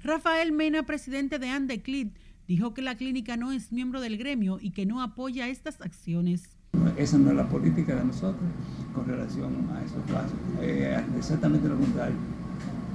Rafael 0.00 0.52
Mena, 0.52 0.84
presidente 0.84 1.40
de 1.40 1.48
Andeclit, 1.48 2.16
dijo 2.46 2.72
que 2.72 2.82
la 2.82 2.94
clínica 2.94 3.36
no 3.36 3.50
es 3.50 3.72
miembro 3.72 4.00
del 4.00 4.16
gremio 4.16 4.58
y 4.60 4.70
que 4.70 4.86
no 4.86 5.02
apoya 5.02 5.48
estas 5.48 5.80
acciones. 5.80 6.56
Esa 6.96 7.18
no 7.18 7.30
es 7.30 7.36
la 7.36 7.48
política 7.48 7.96
de 7.96 8.04
nosotros 8.04 8.48
con 8.94 9.06
relación 9.06 9.68
a 9.74 9.82
esos 9.82 10.04
casos. 10.04 10.38
Eh, 10.60 11.04
exactamente 11.16 11.68
lo 11.68 11.78
contrario. 11.78 12.14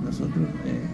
Nosotros 0.01 0.47
eh, 0.63 0.87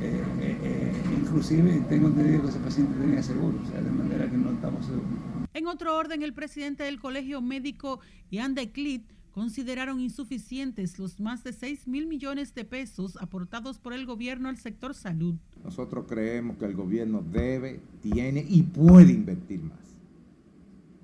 eh, 0.00 0.22
eh, 0.40 0.92
inclusive 1.20 1.82
tengo 1.88 2.08
entendido 2.08 2.42
que 2.42 2.48
ese 2.48 2.58
paciente 2.60 2.98
tenía 2.98 3.22
seguro, 3.22 3.58
o 3.62 3.70
sea, 3.70 3.80
de 3.80 3.90
manera 3.90 4.30
que 4.30 4.36
no 4.36 4.52
estamos 4.52 4.84
seguros. 4.84 5.08
En 5.54 5.66
otro 5.66 5.96
orden, 5.96 6.22
el 6.22 6.32
presidente 6.34 6.84
del 6.84 7.00
Colegio 7.00 7.40
Médico, 7.40 8.00
Ian 8.30 8.54
Declit, 8.54 9.02
consideraron 9.32 10.00
insuficientes 10.00 10.98
los 10.98 11.20
más 11.20 11.44
de 11.44 11.52
6 11.52 11.86
mil 11.86 12.06
millones 12.06 12.54
de 12.54 12.64
pesos 12.64 13.16
aportados 13.20 13.78
por 13.78 13.92
el 13.92 14.06
gobierno 14.06 14.48
al 14.48 14.56
sector 14.56 14.94
salud. 14.94 15.36
Nosotros 15.64 16.06
creemos 16.08 16.56
que 16.58 16.64
el 16.64 16.74
gobierno 16.74 17.22
debe, 17.22 17.80
tiene 18.02 18.44
y 18.48 18.62
puede 18.62 19.12
invertir 19.12 19.62
más 19.62 19.78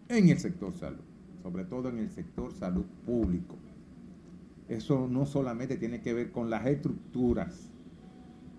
en 0.09 0.29
el 0.29 0.39
sector 0.39 0.73
salud, 0.73 1.05
sobre 1.43 1.65
todo 1.65 1.89
en 1.89 1.99
el 1.99 2.11
sector 2.11 2.53
salud 2.53 2.85
público. 3.07 3.57
Eso 4.69 5.09
no 5.11 5.27
solamente 5.27 5.77
tiene 5.77 6.01
que 6.01 6.13
ver 6.13 6.31
con 6.31 6.51
las 6.51 6.67
estructuras 6.67 7.71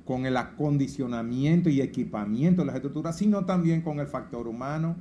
con 0.05 0.25
el 0.25 0.37
acondicionamiento 0.37 1.69
y 1.69 1.81
equipamiento 1.81 2.61
de 2.61 2.67
las 2.67 2.75
estructuras, 2.75 3.17
sino 3.17 3.45
también 3.45 3.81
con 3.81 3.99
el 3.99 4.07
factor 4.07 4.47
humano. 4.47 4.95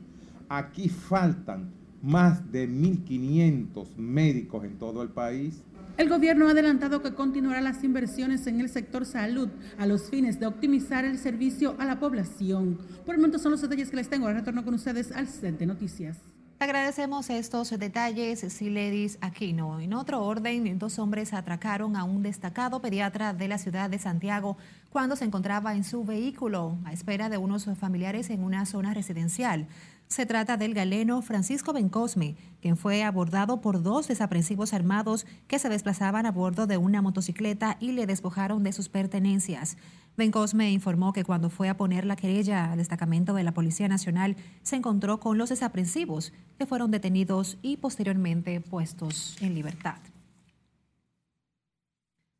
Aquí 0.48 0.88
faltan 0.88 1.70
más 2.02 2.50
de 2.50 2.68
1.500 2.68 3.96
médicos 3.96 4.64
en 4.64 4.78
todo 4.78 5.02
el 5.02 5.10
país. 5.10 5.62
El 5.96 6.08
gobierno 6.08 6.48
ha 6.48 6.50
adelantado 6.50 7.02
que 7.02 7.14
continuará 7.14 7.60
las 7.60 7.84
inversiones 7.84 8.46
en 8.48 8.60
el 8.60 8.68
sector 8.68 9.06
salud 9.06 9.48
a 9.78 9.86
los 9.86 10.10
fines 10.10 10.40
de 10.40 10.46
optimizar 10.46 11.04
el 11.04 11.18
servicio 11.18 11.76
a 11.78 11.84
la 11.84 12.00
población. 12.00 12.78
Por 13.06 13.14
el 13.14 13.20
momento 13.20 13.38
son 13.38 13.52
los 13.52 13.62
detalles 13.62 13.90
que 13.90 13.96
les 13.96 14.08
tengo. 14.08 14.26
Ahora 14.26 14.40
retorno 14.40 14.64
con 14.64 14.74
ustedes 14.74 15.12
al 15.12 15.28
set 15.28 15.60
noticias. 15.60 16.33
Agradecemos 16.60 17.30
estos 17.30 17.70
detalles, 17.70 18.40
Siledis 18.40 19.18
Aquino. 19.20 19.80
En 19.80 19.92
otro 19.92 20.22
orden, 20.22 20.78
dos 20.78 20.98
hombres 21.00 21.34
atracaron 21.34 21.96
a 21.96 22.04
un 22.04 22.22
destacado 22.22 22.80
pediatra 22.80 23.34
de 23.34 23.48
la 23.48 23.58
ciudad 23.58 23.90
de 23.90 23.98
Santiago 23.98 24.56
cuando 24.90 25.16
se 25.16 25.24
encontraba 25.24 25.74
en 25.74 25.82
su 25.82 26.04
vehículo 26.04 26.78
a 26.84 26.92
espera 26.92 27.28
de 27.28 27.38
unos 27.38 27.64
familiares 27.76 28.30
en 28.30 28.44
una 28.44 28.66
zona 28.66 28.94
residencial. 28.94 29.66
Se 30.08 30.26
trata 30.26 30.56
del 30.56 30.74
galeno 30.74 31.22
Francisco 31.22 31.72
Bencosme, 31.72 32.36
quien 32.60 32.76
fue 32.76 33.02
abordado 33.02 33.60
por 33.60 33.82
dos 33.82 34.06
desaprensivos 34.06 34.72
armados 34.72 35.26
que 35.48 35.58
se 35.58 35.68
desplazaban 35.68 36.26
a 36.26 36.30
bordo 36.30 36.66
de 36.66 36.76
una 36.76 37.02
motocicleta 37.02 37.76
y 37.80 37.92
le 37.92 38.06
despojaron 38.06 38.62
de 38.62 38.72
sus 38.72 38.88
pertenencias. 38.88 39.76
Bencosme 40.16 40.70
informó 40.70 41.12
que 41.12 41.24
cuando 41.24 41.50
fue 41.50 41.68
a 41.68 41.76
poner 41.76 42.04
la 42.04 42.14
querella 42.14 42.70
al 42.70 42.78
destacamento 42.78 43.34
de 43.34 43.42
la 43.42 43.52
Policía 43.52 43.88
Nacional, 43.88 44.36
se 44.62 44.76
encontró 44.76 45.18
con 45.18 45.38
los 45.38 45.48
desaprensivos, 45.48 46.32
que 46.58 46.66
fueron 46.66 46.92
detenidos 46.92 47.58
y 47.62 47.78
posteriormente 47.78 48.60
puestos 48.60 49.36
en 49.40 49.54
libertad. 49.54 49.96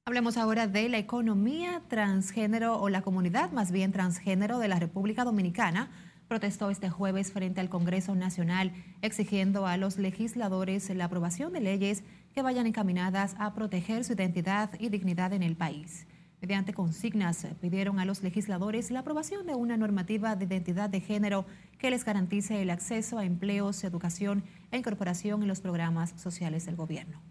Hablemos 0.07 0.37
ahora 0.37 0.67
de 0.69 0.89
la 0.91 0.99
economía 0.99 1.81
transgénero 1.89 2.79
o 2.79 2.91
la 2.91 3.01
comunidad 3.01 3.51
más 3.53 3.73
bien 3.73 3.91
transgénero 3.91 4.59
de 4.59 4.69
la 4.69 4.79
República 4.79 5.25
Dominicana 5.25 5.89
protestó 6.35 6.69
este 6.69 6.91
jueves 6.91 7.31
frente 7.31 7.61
al 7.61 7.69
Congreso 7.69 8.17
Nacional 8.17 8.73
exigiendo 9.03 9.69
a 9.69 9.77
los 9.77 9.99
legisladores 9.99 10.91
la 10.91 11.05
aprobación 11.05 11.53
de 11.53 11.61
leyes 11.61 12.03
que 12.35 12.43
vayan 12.43 12.67
encaminadas 12.67 13.37
a 13.39 13.55
proteger 13.55 14.03
su 14.03 14.15
identidad 14.15 14.71
y 14.81 14.89
dignidad 14.89 15.33
en 15.33 15.45
el 15.45 15.55
país. 15.55 16.09
Mediante 16.41 16.75
consignas 16.75 17.47
pidieron 17.61 18.01
a 18.01 18.05
los 18.05 18.25
legisladores 18.25 18.91
la 18.91 18.99
aprobación 18.99 19.47
de 19.47 19.55
una 19.55 19.77
normativa 19.77 20.35
de 20.35 20.47
identidad 20.47 20.91
de 20.91 21.01
género 21.01 21.47
que 21.79 21.91
les 21.91 22.05
garantice 22.05 22.61
el 22.61 22.71
acceso 22.71 23.19
a 23.19 23.25
empleos, 23.25 23.85
educación 23.85 24.43
e 24.73 24.79
incorporación 24.79 25.41
en 25.41 25.47
los 25.47 25.61
programas 25.61 26.15
sociales 26.17 26.67
del 26.67 26.75
gobierno. 26.75 27.23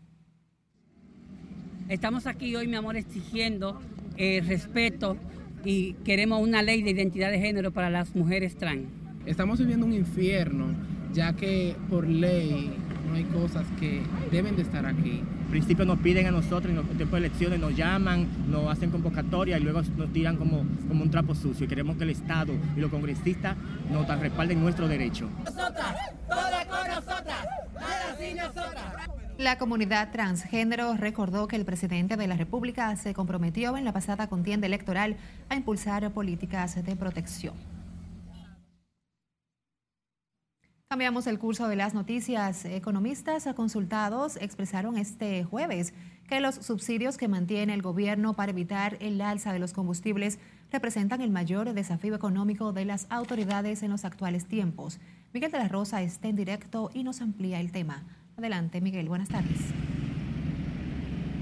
Estamos 1.90 2.26
aquí 2.26 2.56
hoy, 2.56 2.70
mi 2.70 2.78
amor, 2.78 2.96
exigiendo 2.96 3.82
eh, 4.16 4.42
respeto 4.48 5.18
y 5.66 5.94
queremos 6.06 6.42
una 6.42 6.62
ley 6.62 6.82
de 6.82 6.92
identidad 6.92 7.32
de 7.32 7.40
género 7.40 7.72
para 7.72 7.90
las 7.90 8.16
mujeres 8.16 8.56
trans. 8.56 8.88
Estamos 9.26 9.60
viviendo 9.60 9.86
un 9.86 9.94
infierno, 9.94 10.68
ya 11.14 11.34
que 11.34 11.76
por 11.90 12.08
ley 12.08 12.72
no 13.08 13.16
hay 13.16 13.24
cosas 13.26 13.66
que 13.80 14.02
deben 14.32 14.56
de 14.56 14.64
estar 14.64 14.86
aquí. 14.86 15.22
En 15.46 15.52
principio 15.52 15.86
nos 15.86 16.00
piden 16.00 16.26
a 16.26 16.32
nosotros 16.32 16.66
en 16.66 16.76
los 16.76 16.86
tiempos 16.88 17.12
de 17.12 17.28
elecciones, 17.28 17.60
nos 17.60 17.76
llaman, 17.76 18.28
nos 18.50 18.68
hacen 18.72 18.90
convocatoria 18.90 19.58
y 19.58 19.62
luego 19.62 19.82
nos 19.96 20.12
tiran 20.12 20.36
como, 20.36 20.66
como 20.88 21.04
un 21.04 21.12
trapo 21.12 21.36
sucio. 21.36 21.66
Y 21.66 21.70
queremos 21.70 21.96
que 21.96 22.04
el 22.04 22.10
Estado 22.10 22.54
y 22.76 22.80
los 22.80 22.90
congresistas 22.90 23.56
nos 23.92 24.08
respalden 24.20 24.60
nuestro 24.62 24.88
derecho. 24.88 25.30
Nosotras, 25.46 25.96
todas 26.28 26.66
con 26.66 26.88
nosotras, 26.88 27.46
nada 27.76 28.18
sin 28.20 28.38
nosotras. 28.38 29.23
La 29.44 29.58
comunidad 29.58 30.10
transgénero 30.10 30.96
recordó 30.96 31.50
que 31.50 31.58
el 31.58 31.66
presidente 31.66 32.16
de 32.16 32.28
la 32.28 32.38
República 32.38 32.96
se 32.96 33.14
comprometió 33.14 33.76
en 33.76 33.84
la 33.84 33.92
pasada 33.92 34.30
contienda 34.30 34.68
electoral 34.68 35.18
a 35.50 35.56
impulsar 35.58 36.10
políticas 36.14 36.82
de 36.82 36.96
protección. 36.96 37.54
Cambiamos 40.88 41.28
el 41.28 41.40
curso 41.40 41.68
de 41.68 41.76
las 41.76 41.94
noticias. 41.94 42.64
Economistas 42.64 43.46
consultados 43.54 44.38
expresaron 44.38 44.98
este 44.98 45.44
jueves 45.44 45.94
que 46.30 46.40
los 46.40 46.56
subsidios 46.56 47.18
que 47.18 47.28
mantiene 47.28 47.74
el 47.74 47.82
gobierno 47.82 48.36
para 48.36 48.52
evitar 48.54 48.96
el 49.02 49.20
alza 49.20 49.52
de 49.52 49.60
los 49.60 49.74
combustibles 49.74 50.40
representan 50.72 51.20
el 51.20 51.32
mayor 51.32 51.74
desafío 51.74 52.16
económico 52.16 52.72
de 52.72 52.86
las 52.86 53.08
autoridades 53.10 53.84
en 53.84 53.92
los 53.92 54.06
actuales 54.06 54.46
tiempos. 54.46 55.02
Miguel 55.34 55.52
de 55.52 55.58
la 55.58 55.68
Rosa 55.68 56.02
está 56.02 56.30
en 56.30 56.38
directo 56.38 56.92
y 56.94 57.04
nos 57.04 57.20
amplía 57.20 57.60
el 57.60 57.74
tema. 57.74 58.06
Adelante, 58.38 58.82
Miguel. 58.82 59.08
Buenas 59.08 59.30
tardes. 59.30 59.58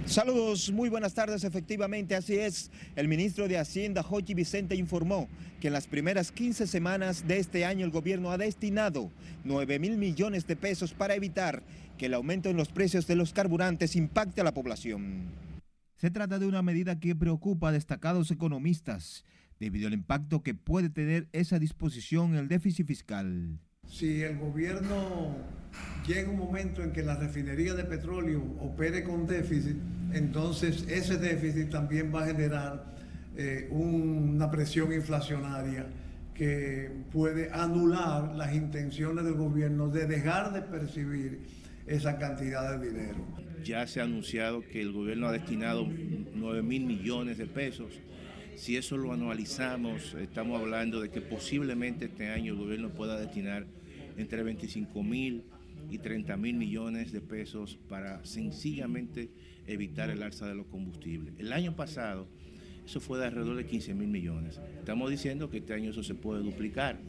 Saludos, 0.06 0.72
muy 0.72 0.90
buenas 0.90 1.14
tardes. 1.14 1.44
Efectivamente, 1.44 2.16
así 2.16 2.36
es. 2.36 2.70
El 2.96 3.08
ministro 3.08 3.48
de 3.48 3.58
Hacienda, 3.58 4.04
Jochi 4.04 4.34
Vicente, 4.34 4.76
informó 4.76 5.30
que 5.62 5.68
en 5.68 5.74
las 5.74 5.88
primeras 5.88 6.32
15 6.32 6.68
semanas 6.68 7.28
de 7.28 7.38
este 7.38 7.64
año 7.64 7.86
el 7.86 7.92
gobierno 7.92 8.32
ha 8.32 8.38
destinado 8.38 9.10
9 9.46 9.80
mil 9.80 9.98
millones 9.98 10.46
de 10.48 10.58
pesos 10.58 10.94
para 10.94 11.16
evitar 11.16 11.64
que 11.98 12.08
el 12.08 12.14
aumento 12.14 12.50
en 12.50 12.58
los 12.58 12.70
precios 12.70 13.08
de 13.08 13.16
los 13.16 13.32
carburantes 13.32 13.96
impacte 13.96 14.42
a 14.42 14.44
la 14.44 14.54
población. 14.54 15.30
Se 15.96 16.12
trata 16.12 16.40
de 16.40 16.48
una 16.48 16.62
medida 16.62 17.00
que 17.00 17.16
preocupa 17.16 17.70
a 17.70 17.72
destacados 17.72 18.32
economistas 18.32 19.24
debido 19.60 19.88
al 19.88 19.94
impacto 19.94 20.42
que 20.42 20.56
puede 20.56 20.90
tener 20.90 21.30
esa 21.32 21.60
disposición 21.60 22.32
en 22.34 22.40
el 22.40 22.48
déficit 22.48 22.88
fiscal. 22.88 23.60
Si 23.92 24.24
el 24.24 24.38
gobierno 24.38 25.36
llega 26.08 26.30
un 26.30 26.38
momento 26.38 26.82
en 26.82 26.94
que 26.94 27.04
la 27.04 27.18
refinería 27.18 27.74
de 27.74 27.84
petróleo 27.84 28.42
opere 28.62 29.04
con 29.04 29.28
déficit, 29.28 29.76
entonces 30.14 30.86
ese 30.88 31.18
déficit 31.18 31.70
también 31.70 32.10
va 32.14 32.24
a 32.24 32.28
generar 32.28 32.86
eh, 33.36 33.68
una 33.70 34.50
presión 34.50 34.94
inflacionaria 34.94 35.88
que 36.34 36.90
puede 37.12 37.52
anular 37.52 38.34
las 38.34 38.56
intenciones 38.56 39.26
del 39.26 39.34
gobierno 39.34 39.90
de 39.90 40.08
dejar 40.08 40.54
de 40.54 40.62
percibir 40.62 41.42
esa 41.86 42.18
cantidad 42.18 42.80
de 42.80 42.90
dinero. 42.90 43.18
Ya 43.66 43.86
se 43.88 44.00
ha 44.00 44.06
anunciado 44.06 44.62
que 44.62 44.82
el 44.82 44.94
gobierno 44.94 45.28
ha 45.28 45.34
destinado 45.34 45.86
9 46.34 46.64
mil 46.64 46.86
millones 46.86 47.38
de 47.38 47.46
pesos. 47.46 48.00
Si 48.56 48.78
eso 48.78 48.96
lo 48.96 49.12
anualizamos, 49.12 50.16
estamos 50.16 50.62
hablando 50.62 51.02
de 51.02 51.10
que 51.10 51.20
posiblemente 51.20 52.06
este 52.06 52.30
año 52.30 52.54
el 52.54 52.60
gobierno 52.60 52.90
pueda 52.90 53.20
destinar 53.20 53.66
entre 54.22 54.44
25 54.44 55.04
mil 55.04 55.44
y 55.90 55.98
30 55.98 56.38
mil 56.38 56.56
millones 56.56 57.12
de 57.12 57.22
pesos 57.22 57.78
para 57.90 58.24
sencillamente 58.26 59.30
evitar 59.68 60.10
el 60.10 60.24
alza 60.24 60.48
de 60.48 60.56
los 60.56 60.68
combustibles. 60.68 61.34
El 61.38 61.52
año 61.54 61.76
pasado 61.76 62.28
eso 62.86 63.00
fue 63.00 63.20
de 63.20 63.26
alrededor 63.26 63.58
de 63.58 63.66
15 63.66 63.94
mil 63.94 64.08
millones. 64.08 64.60
Estamos 64.78 65.10
diciendo 65.10 65.50
que 65.50 65.58
este 65.58 65.74
año 65.74 65.92
eso 65.92 66.04
se 66.04 66.16
puede 66.16 66.42
duplicar. 66.42 67.00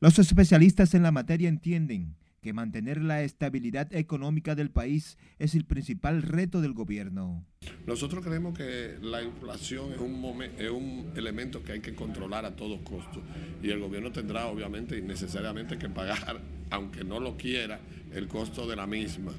Los 0.00 0.18
especialistas 0.18 0.94
en 0.94 1.02
la 1.02 1.12
materia 1.12 1.48
entienden 1.48 2.16
que 2.40 2.52
mantener 2.52 3.02
la 3.02 3.22
estabilidad 3.22 3.92
económica 3.92 4.54
del 4.54 4.70
país 4.70 5.18
es 5.38 5.54
el 5.54 5.64
principal 5.64 6.22
reto 6.22 6.60
del 6.60 6.72
gobierno. 6.72 7.44
Nosotros 7.86 8.24
creemos 8.24 8.56
que 8.56 8.96
la 9.02 9.22
inflación 9.22 9.92
es 9.92 9.98
un, 9.98 10.42
es 10.42 10.70
un 10.70 11.10
elemento 11.16 11.62
que 11.62 11.72
hay 11.72 11.80
que 11.80 11.94
controlar 11.94 12.44
a 12.44 12.54
todo 12.54 12.82
costo 12.84 13.22
y 13.62 13.70
el 13.70 13.80
gobierno 13.80 14.12
tendrá 14.12 14.46
obviamente 14.46 14.96
y 14.96 15.02
necesariamente 15.02 15.78
que 15.78 15.88
pagar, 15.88 16.40
aunque 16.70 17.04
no 17.04 17.20
lo 17.20 17.36
quiera, 17.36 17.80
el 18.12 18.28
costo 18.28 18.66
de 18.66 18.76
la 18.76 18.86
misma. 18.86 19.32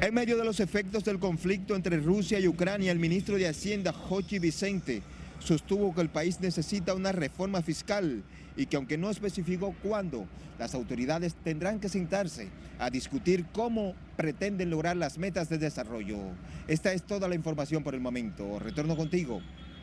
En 0.00 0.14
medio 0.14 0.36
de 0.36 0.44
los 0.44 0.60
efectos 0.60 1.04
del 1.04 1.18
conflicto 1.18 1.74
entre 1.74 1.98
Rusia 1.98 2.38
y 2.38 2.46
Ucrania, 2.46 2.92
el 2.92 2.98
ministro 2.98 3.36
de 3.36 3.48
Hacienda, 3.48 3.92
Jochi 3.92 4.38
Vicente, 4.38 5.02
sostuvo 5.40 5.94
que 5.94 6.00
el 6.00 6.08
país 6.08 6.40
necesita 6.40 6.94
una 6.94 7.12
reforma 7.12 7.62
fiscal 7.62 8.22
y 8.56 8.66
que 8.66 8.76
aunque 8.76 8.98
no 8.98 9.10
especificó 9.10 9.74
cuándo, 9.82 10.26
las 10.58 10.74
autoridades 10.74 11.34
tendrán 11.34 11.80
que 11.80 11.88
sentarse 11.88 12.48
a 12.78 12.90
discutir 12.90 13.46
cómo 13.52 13.94
pretenden 14.16 14.70
lograr 14.70 14.96
las 14.96 15.18
metas 15.18 15.48
de 15.48 15.58
desarrollo. 15.58 16.18
Esta 16.66 16.92
es 16.92 17.02
toda 17.02 17.28
la 17.28 17.34
información 17.34 17.82
por 17.82 17.94
el 17.94 18.00
momento. 18.00 18.58
Retorno 18.58 18.96
contigo 18.96 19.40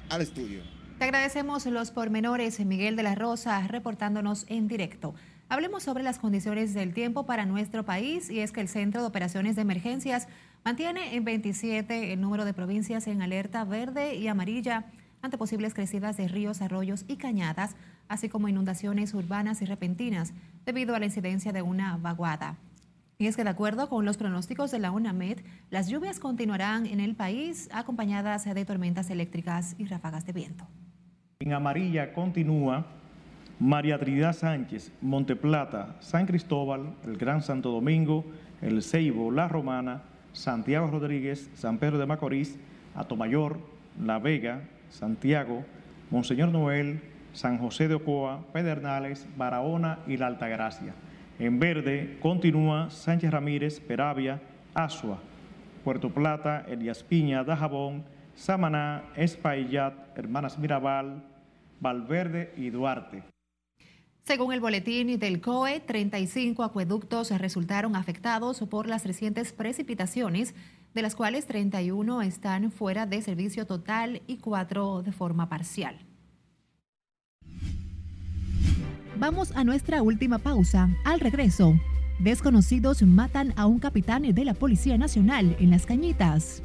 al 0.09 0.21
estudio. 0.21 0.61
Te 0.97 1.03
agradecemos 1.03 1.65
los 1.65 1.91
pormenores, 1.91 2.59
Miguel 2.65 2.95
de 2.95 3.03
la 3.03 3.15
Rosa, 3.15 3.67
reportándonos 3.67 4.45
en 4.47 4.69
directo. 4.69 5.13
Hablemos 5.55 5.83
sobre 5.83 6.03
las 6.03 6.19
condiciones 6.19 6.73
del 6.73 6.93
tiempo 6.93 7.25
para 7.25 7.45
nuestro 7.45 7.85
país 7.85 8.29
y 8.29 8.41
es 8.41 8.51
que 8.51 8.59
el 8.59 8.67
Centro 8.67 8.99
de 8.99 9.07
Operaciones 9.07 9.55
de 9.55 9.61
Emergencias 9.61 10.27
mantiene 10.65 11.15
en 11.15 11.23
27 11.23 12.11
el 12.11 12.19
número 12.19 12.43
de 12.43 12.53
provincias 12.53 13.07
en 13.07 13.21
alerta 13.21 13.63
verde 13.63 14.15
y 14.15 14.27
amarilla 14.27 14.83
ante 15.21 15.37
posibles 15.37 15.73
crecidas 15.73 16.17
de 16.17 16.27
ríos, 16.27 16.61
arroyos 16.61 17.05
y 17.07 17.15
cañadas, 17.15 17.77
así 18.09 18.27
como 18.27 18.49
inundaciones 18.49 19.13
urbanas 19.13 19.61
y 19.61 19.65
repentinas 19.65 20.33
debido 20.65 20.93
a 20.93 20.99
la 20.99 21.05
incidencia 21.05 21.53
de 21.53 21.61
una 21.61 21.95
vaguada. 21.95 22.57
Y 23.17 23.27
es 23.27 23.37
que 23.37 23.45
de 23.45 23.51
acuerdo 23.51 23.87
con 23.87 24.03
los 24.03 24.17
pronósticos 24.17 24.71
de 24.71 24.79
la 24.79 24.91
UNAMED, 24.91 25.37
las 25.69 25.87
lluvias 25.87 26.19
continuarán 26.19 26.85
en 26.85 26.99
el 26.99 27.15
país 27.15 27.69
acompañadas 27.71 28.43
de 28.43 28.65
tormentas 28.65 29.09
eléctricas 29.09 29.77
y 29.77 29.85
ráfagas 29.85 30.25
de 30.25 30.33
viento. 30.33 30.67
En 31.39 31.53
amarilla 31.53 32.11
continúa 32.11 32.85
María 33.59 33.97
Trinidad 33.97 34.33
Sánchez, 34.33 34.91
Monteplata, 35.01 35.95
San 36.01 36.25
Cristóbal, 36.25 36.93
el 37.05 37.17
Gran 37.17 37.41
Santo 37.41 37.71
Domingo, 37.71 38.25
el 38.61 38.83
Ceibo, 38.83 39.31
La 39.31 39.47
Romana, 39.47 40.03
Santiago 40.33 40.87
Rodríguez, 40.87 41.49
San 41.53 41.77
Pedro 41.77 41.97
de 41.97 42.05
Macorís, 42.05 42.57
Atomayor, 42.95 43.59
La 44.03 44.19
Vega, 44.19 44.61
Santiago, 44.89 45.63
Monseñor 46.11 46.49
Noel, 46.49 47.01
San 47.31 47.57
José 47.57 47.87
de 47.87 47.95
Ocoa, 47.95 48.45
Pedernales, 48.51 49.25
Barahona 49.37 49.99
y 50.05 50.17
La 50.17 50.27
Altagracia. 50.27 50.93
En 51.39 51.59
verde 51.59 52.17
continúa 52.21 52.89
Sánchez 52.89 53.31
Ramírez, 53.31 53.79
Peravia, 53.79 54.41
Asua, 54.73 55.19
Puerto 55.83 56.09
Plata, 56.09 56.65
Elías 56.67 57.03
Piña, 57.03 57.43
Dajabón, 57.43 58.03
Samaná, 58.35 59.03
Espaillat, 59.15 59.93
Hermanas 60.17 60.59
Mirabal, 60.59 61.23
Valverde 61.79 62.53
y 62.57 62.69
Duarte. 62.69 63.34
Según 64.27 64.53
el 64.53 64.59
boletín 64.59 65.19
del 65.19 65.39
COE, 65.39 65.81
35 65.81 66.63
acueductos 66.63 67.29
resultaron 67.29 67.95
afectados 67.95 68.59
por 68.71 68.87
las 68.87 69.05
recientes 69.05 69.53
precipitaciones 69.53 70.55
de 70.95 71.03
las 71.03 71.15
cuales 71.15 71.45
31 71.45 72.23
están 72.23 72.71
fuera 72.71 73.05
de 73.05 73.21
servicio 73.21 73.67
total 73.67 74.23
y 74.25 74.37
4 74.37 75.03
de 75.03 75.11
forma 75.11 75.47
parcial. 75.47 75.99
Vamos 79.19 79.51
a 79.51 79.63
nuestra 79.63 80.01
última 80.01 80.39
pausa. 80.39 80.89
Al 81.03 81.19
regreso, 81.19 81.79
desconocidos 82.17 83.03
matan 83.03 83.53
a 83.55 83.67
un 83.67 83.77
capitán 83.77 84.23
de 84.23 84.43
la 84.43 84.55
Policía 84.55 84.97
Nacional 84.97 85.55
en 85.59 85.69
Las 85.69 85.85
Cañitas. 85.85 86.63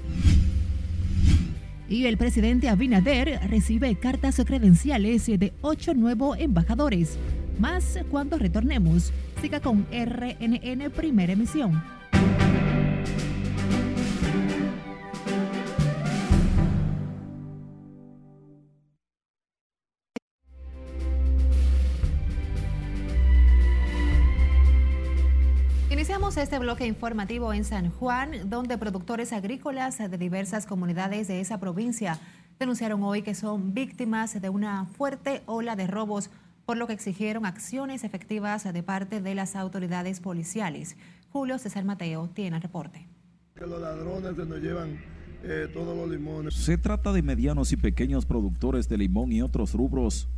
Y 1.90 2.06
el 2.06 2.16
presidente 2.16 2.70
Abinader 2.70 3.38
recibe 3.50 3.94
cartas 3.96 4.40
credenciales 4.46 5.26
de 5.26 5.52
ocho 5.60 5.92
nuevos 5.92 6.38
embajadores. 6.38 7.18
Más 7.60 7.98
cuando 8.10 8.38
retornemos. 8.38 9.12
Siga 9.42 9.60
con 9.60 9.86
RNN 9.92 10.90
Primera 10.96 11.34
Emisión. 11.34 11.84
Iniciamos 25.90 26.38
este 26.38 26.58
bloque 26.58 26.86
informativo 26.86 27.52
en 27.52 27.66
San 27.66 27.90
Juan, 27.90 28.48
donde 28.48 28.78
productores 28.78 29.34
agrícolas 29.34 29.98
de 29.98 30.16
diversas 30.16 30.64
comunidades 30.64 31.28
de 31.28 31.42
esa 31.42 31.60
provincia 31.60 32.18
denunciaron 32.58 33.02
hoy 33.02 33.20
que 33.20 33.34
son 33.34 33.74
víctimas 33.74 34.40
de 34.40 34.48
una 34.48 34.86
fuerte 34.86 35.42
ola 35.44 35.76
de 35.76 35.86
robos, 35.86 36.30
por 36.64 36.76
lo 36.76 36.86
que 36.86 36.92
exigieron 36.92 37.46
acciones 37.46 38.04
efectivas 38.04 38.70
de 38.72 38.82
parte 38.82 39.20
de 39.20 39.34
las 39.34 39.56
autoridades 39.56 40.20
policiales. 40.20 40.96
Julio 41.30 41.58
César 41.58 41.84
Mateo 41.84 42.28
tiene 42.32 42.56
el 42.56 42.62
reporte. 42.62 43.06
los 43.56 43.80
ladrones 43.80 44.36
se 44.36 44.46
nos 44.46 44.60
llevan 44.60 44.98
eh, 45.42 45.68
todos 45.72 45.96
los 45.96 46.10
limones. 46.10 46.54
Se 46.54 46.76
trata 46.76 47.12
de 47.12 47.22
medianos 47.22 47.72
y 47.72 47.76
pequeños 47.76 48.26
productores 48.26 48.88
de 48.88 48.98
limón 48.98 49.32
y 49.32 49.42
otros 49.42 49.74
rubros 49.74 50.28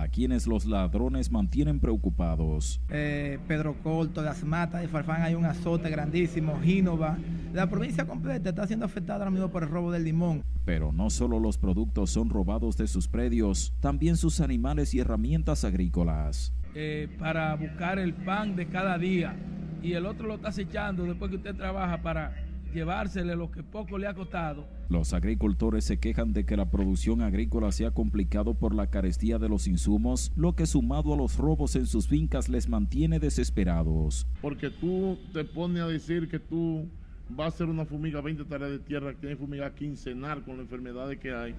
a 0.00 0.08
quienes 0.08 0.46
los 0.46 0.64
ladrones 0.64 1.30
mantienen 1.30 1.80
preocupados. 1.80 2.80
Eh, 2.88 3.38
Pedro 3.48 3.74
Corto, 3.82 4.22
Las 4.22 4.44
Matas 4.44 4.80
de 4.80 4.88
Farfán 4.88 5.22
hay 5.22 5.34
un 5.34 5.44
azote 5.44 5.90
grandísimo, 5.90 6.60
Gínova. 6.60 7.18
La 7.52 7.68
provincia 7.68 8.06
completa 8.06 8.50
está 8.50 8.66
siendo 8.66 8.86
afectada 8.86 9.20
ahora 9.20 9.30
mismo 9.30 9.50
por 9.50 9.64
el 9.64 9.68
robo 9.68 9.90
del 9.90 10.04
limón. 10.04 10.44
Pero 10.64 10.92
no 10.92 11.10
solo 11.10 11.40
los 11.40 11.58
productos 11.58 12.10
son 12.10 12.30
robados 12.30 12.76
de 12.76 12.86
sus 12.86 13.08
predios, 13.08 13.72
también 13.80 14.16
sus 14.16 14.40
animales 14.40 14.94
y 14.94 15.00
herramientas 15.00 15.64
agrícolas. 15.64 16.52
Eh, 16.74 17.08
para 17.18 17.54
buscar 17.56 17.98
el 17.98 18.14
pan 18.14 18.54
de 18.54 18.66
cada 18.66 18.98
día 18.98 19.34
y 19.82 19.94
el 19.94 20.06
otro 20.06 20.28
lo 20.28 20.34
está 20.34 20.48
acechando 20.48 21.04
después 21.04 21.30
que 21.30 21.36
usted 21.38 21.56
trabaja 21.56 22.02
para 22.02 22.47
llevársele 22.72 23.36
lo 23.36 23.50
que 23.50 23.62
poco 23.62 23.98
le 23.98 24.06
ha 24.06 24.14
costado. 24.14 24.66
Los 24.88 25.12
agricultores 25.12 25.84
se 25.84 25.98
quejan 25.98 26.32
de 26.32 26.44
que 26.44 26.56
la 26.56 26.70
producción 26.70 27.22
agrícola 27.22 27.72
se 27.72 27.86
ha 27.86 27.90
complicado 27.90 28.54
por 28.54 28.74
la 28.74 28.88
carestía 28.88 29.38
de 29.38 29.48
los 29.48 29.66
insumos, 29.66 30.32
lo 30.36 30.54
que 30.54 30.66
sumado 30.66 31.14
a 31.14 31.16
los 31.16 31.36
robos 31.36 31.76
en 31.76 31.86
sus 31.86 32.08
fincas 32.08 32.48
les 32.48 32.68
mantiene 32.68 33.18
desesperados. 33.18 34.26
Porque 34.40 34.70
tú 34.70 35.18
te 35.32 35.44
pones 35.44 35.82
a 35.82 35.88
decir 35.88 36.28
que 36.28 36.38
tú 36.38 36.88
vas 37.28 37.46
a 37.46 37.48
hacer 37.48 37.66
una 37.66 37.84
fumiga 37.84 38.20
20 38.20 38.44
tareas 38.44 38.70
de 38.70 38.78
tierra, 38.78 39.14
que 39.14 39.28
hay 39.28 39.34
fumiga 39.34 39.74
quincenal 39.74 40.42
con 40.42 40.56
las 40.56 40.64
enfermedades 40.64 41.18
que 41.18 41.34
hay 41.34 41.54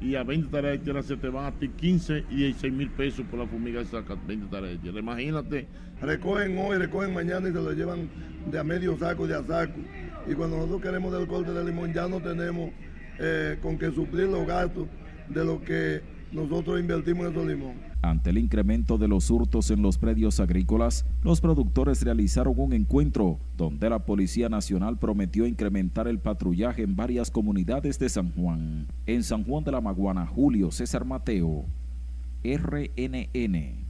y 0.00 0.14
a 0.14 0.22
20 0.22 0.50
tareas 0.50 0.78
de 0.78 0.84
tierra 0.84 1.02
se 1.02 1.16
te 1.16 1.28
van 1.28 1.46
a 1.46 1.52
ti 1.52 1.68
15 1.68 2.24
y 2.30 2.36
16 2.36 2.72
mil 2.72 2.90
pesos 2.90 3.26
por 3.26 3.38
la 3.40 3.46
fumiga 3.46 3.80
esa 3.80 4.00
20 4.00 4.46
tareas 4.46 4.72
de 4.74 4.78
tierra. 4.78 5.00
Imagínate. 5.00 5.66
Recogen 6.00 6.56
hoy, 6.58 6.78
recogen 6.78 7.12
mañana 7.12 7.48
y 7.48 7.52
se 7.52 7.58
lo 7.58 7.72
llevan 7.72 8.08
de 8.50 8.58
a 8.58 8.64
medio 8.64 8.96
saco, 8.96 9.26
de 9.26 9.34
a 9.34 9.42
saco. 9.42 9.80
Y 10.28 10.34
cuando 10.34 10.56
nosotros 10.56 10.82
queremos 10.82 11.12
del 11.12 11.26
corte 11.26 11.52
de 11.52 11.64
limón 11.64 11.92
ya 11.92 12.06
no 12.06 12.20
tenemos 12.20 12.70
eh, 13.18 13.58
con 13.62 13.78
que 13.78 13.90
suplir 13.90 14.28
los 14.28 14.46
gastos 14.46 14.86
de 15.28 15.44
lo 15.44 15.62
que 15.62 16.02
nosotros 16.32 16.78
invertimos 16.78 17.26
en 17.26 17.32
esos 17.32 17.46
limón. 17.46 17.88
Ante 18.02 18.30
el 18.30 18.38
incremento 18.38 18.98
de 18.98 19.08
los 19.08 19.30
hurtos 19.30 19.70
en 19.70 19.82
los 19.82 19.98
predios 19.98 20.38
agrícolas, 20.38 21.04
los 21.24 21.40
productores 21.40 22.02
realizaron 22.02 22.54
un 22.56 22.72
encuentro 22.72 23.40
donde 23.56 23.90
la 23.90 24.04
Policía 24.04 24.48
Nacional 24.48 24.98
prometió 24.98 25.46
incrementar 25.46 26.06
el 26.06 26.20
patrullaje 26.20 26.82
en 26.82 26.94
varias 26.94 27.30
comunidades 27.30 27.98
de 27.98 28.08
San 28.08 28.30
Juan. 28.32 28.86
En 29.06 29.24
San 29.24 29.44
Juan 29.44 29.64
de 29.64 29.72
la 29.72 29.80
Maguana, 29.80 30.26
Julio 30.26 30.70
César 30.70 31.04
Mateo, 31.04 31.64
RNN. 32.44 33.87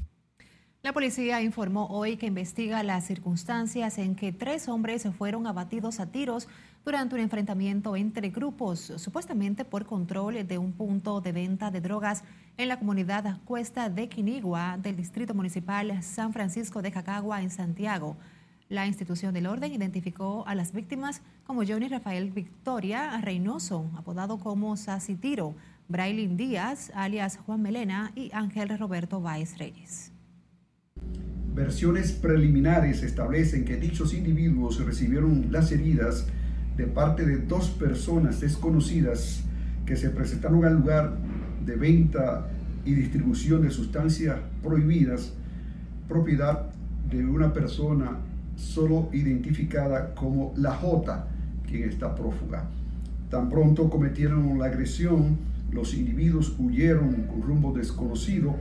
La 0.80 0.92
policía 0.92 1.42
informó 1.42 1.86
hoy 1.86 2.16
que 2.16 2.26
investiga 2.26 2.84
las 2.84 3.04
circunstancias 3.04 3.98
en 3.98 4.14
que 4.14 4.32
tres 4.32 4.68
hombres 4.68 5.04
fueron 5.18 5.48
abatidos 5.48 5.98
a 5.98 6.06
tiros 6.06 6.46
durante 6.84 7.16
un 7.16 7.20
enfrentamiento 7.20 7.96
entre 7.96 8.30
grupos, 8.30 8.92
supuestamente 8.96 9.64
por 9.64 9.86
control 9.86 10.46
de 10.46 10.56
un 10.56 10.72
punto 10.72 11.20
de 11.20 11.32
venta 11.32 11.72
de 11.72 11.80
drogas 11.80 12.22
en 12.56 12.68
la 12.68 12.78
comunidad 12.78 13.40
Cuesta 13.44 13.90
de 13.90 14.08
Quinigua 14.08 14.78
del 14.80 14.94
Distrito 14.94 15.34
Municipal 15.34 16.00
San 16.04 16.32
Francisco 16.32 16.80
de 16.80 16.92
Jacagua 16.92 17.42
en 17.42 17.50
Santiago. 17.50 18.16
La 18.68 18.86
institución 18.86 19.34
del 19.34 19.48
orden 19.48 19.74
identificó 19.74 20.44
a 20.46 20.54
las 20.54 20.72
víctimas 20.72 21.22
como 21.44 21.64
Johnny 21.66 21.88
Rafael 21.88 22.30
Victoria 22.30 23.20
Reynoso, 23.20 23.90
apodado 23.96 24.38
como 24.38 24.76
Sasi 24.76 25.16
Tiro, 25.16 25.56
Braylin 25.88 26.36
Díaz, 26.36 26.92
alias 26.94 27.36
Juan 27.44 27.62
Melena, 27.62 28.12
y 28.14 28.30
Ángel 28.32 28.78
Roberto 28.78 29.20
Báez 29.20 29.58
Reyes. 29.58 30.12
Versiones 31.58 32.12
preliminares 32.12 33.02
establecen 33.02 33.64
que 33.64 33.74
dichos 33.78 34.14
individuos 34.14 34.78
recibieron 34.86 35.48
las 35.50 35.72
heridas 35.72 36.28
de 36.76 36.86
parte 36.86 37.26
de 37.26 37.38
dos 37.38 37.68
personas 37.70 38.40
desconocidas 38.40 39.42
que 39.84 39.96
se 39.96 40.10
presentaron 40.10 40.64
al 40.64 40.76
lugar 40.76 41.16
de 41.66 41.74
venta 41.74 42.46
y 42.84 42.92
distribución 42.94 43.62
de 43.62 43.72
sustancias 43.72 44.38
prohibidas, 44.62 45.32
propiedad 46.06 46.66
de 47.10 47.26
una 47.26 47.52
persona 47.52 48.18
solo 48.54 49.08
identificada 49.12 50.14
como 50.14 50.54
la 50.56 50.76
J, 50.76 51.26
quien 51.66 51.88
está 51.88 52.14
prófuga. 52.14 52.68
Tan 53.30 53.50
pronto 53.50 53.90
cometieron 53.90 54.60
la 54.60 54.66
agresión, 54.66 55.38
los 55.72 55.92
individuos 55.92 56.54
huyeron 56.56 57.24
con 57.24 57.42
rumbo 57.42 57.72
desconocido 57.72 58.54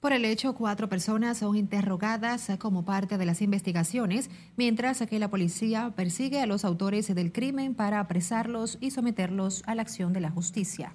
por 0.00 0.12
el 0.14 0.24
hecho, 0.24 0.54
cuatro 0.54 0.88
personas 0.88 1.38
son 1.38 1.56
interrogadas 1.56 2.48
como 2.58 2.86
parte 2.86 3.18
de 3.18 3.26
las 3.26 3.42
investigaciones, 3.42 4.30
mientras 4.56 5.00
que 5.00 5.18
la 5.18 5.28
policía 5.28 5.92
persigue 5.94 6.40
a 6.40 6.46
los 6.46 6.64
autores 6.64 7.14
del 7.14 7.32
crimen 7.32 7.74
para 7.74 8.00
apresarlos 8.00 8.78
y 8.80 8.92
someterlos 8.92 9.62
a 9.66 9.74
la 9.74 9.82
acción 9.82 10.14
de 10.14 10.20
la 10.20 10.30
justicia. 10.30 10.94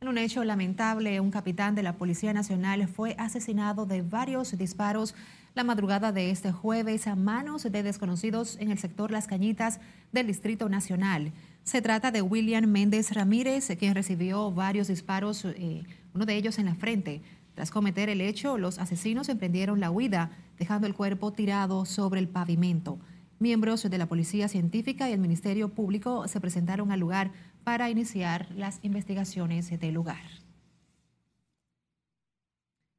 En 0.00 0.08
un 0.08 0.18
hecho 0.18 0.42
lamentable, 0.42 1.20
un 1.20 1.30
capitán 1.30 1.76
de 1.76 1.84
la 1.84 1.96
Policía 1.96 2.32
Nacional 2.32 2.88
fue 2.88 3.14
asesinado 3.18 3.86
de 3.86 4.02
varios 4.02 4.58
disparos 4.58 5.14
la 5.54 5.62
madrugada 5.62 6.10
de 6.10 6.30
este 6.30 6.50
jueves 6.50 7.06
a 7.06 7.14
manos 7.14 7.62
de 7.62 7.82
desconocidos 7.82 8.56
en 8.58 8.70
el 8.70 8.78
sector 8.78 9.10
Las 9.10 9.26
Cañitas 9.26 9.78
del 10.10 10.26
Distrito 10.26 10.68
Nacional. 10.68 11.32
Se 11.62 11.82
trata 11.82 12.10
de 12.10 12.22
William 12.22 12.66
Méndez 12.66 13.12
Ramírez, 13.12 13.68
quien 13.78 13.94
recibió 13.94 14.50
varios 14.50 14.88
disparos, 14.88 15.44
eh, 15.44 15.84
uno 16.14 16.26
de 16.26 16.34
ellos 16.34 16.58
en 16.58 16.66
la 16.66 16.74
frente. 16.74 17.22
Tras 17.54 17.70
cometer 17.70 18.08
el 18.08 18.20
hecho, 18.20 18.58
los 18.58 18.78
asesinos 18.78 19.28
emprendieron 19.28 19.80
la 19.80 19.90
huida, 19.90 20.30
dejando 20.58 20.86
el 20.86 20.94
cuerpo 20.94 21.32
tirado 21.32 21.84
sobre 21.84 22.20
el 22.20 22.28
pavimento. 22.28 22.98
Miembros 23.38 23.82
de 23.82 23.98
la 23.98 24.06
Policía 24.06 24.48
Científica 24.48 25.10
y 25.10 25.12
el 25.12 25.20
Ministerio 25.20 25.68
Público 25.68 26.28
se 26.28 26.40
presentaron 26.40 26.92
al 26.92 27.00
lugar 27.00 27.32
para 27.64 27.90
iniciar 27.90 28.48
las 28.54 28.78
investigaciones 28.82 29.68
del 29.78 29.94
lugar. 29.94 30.22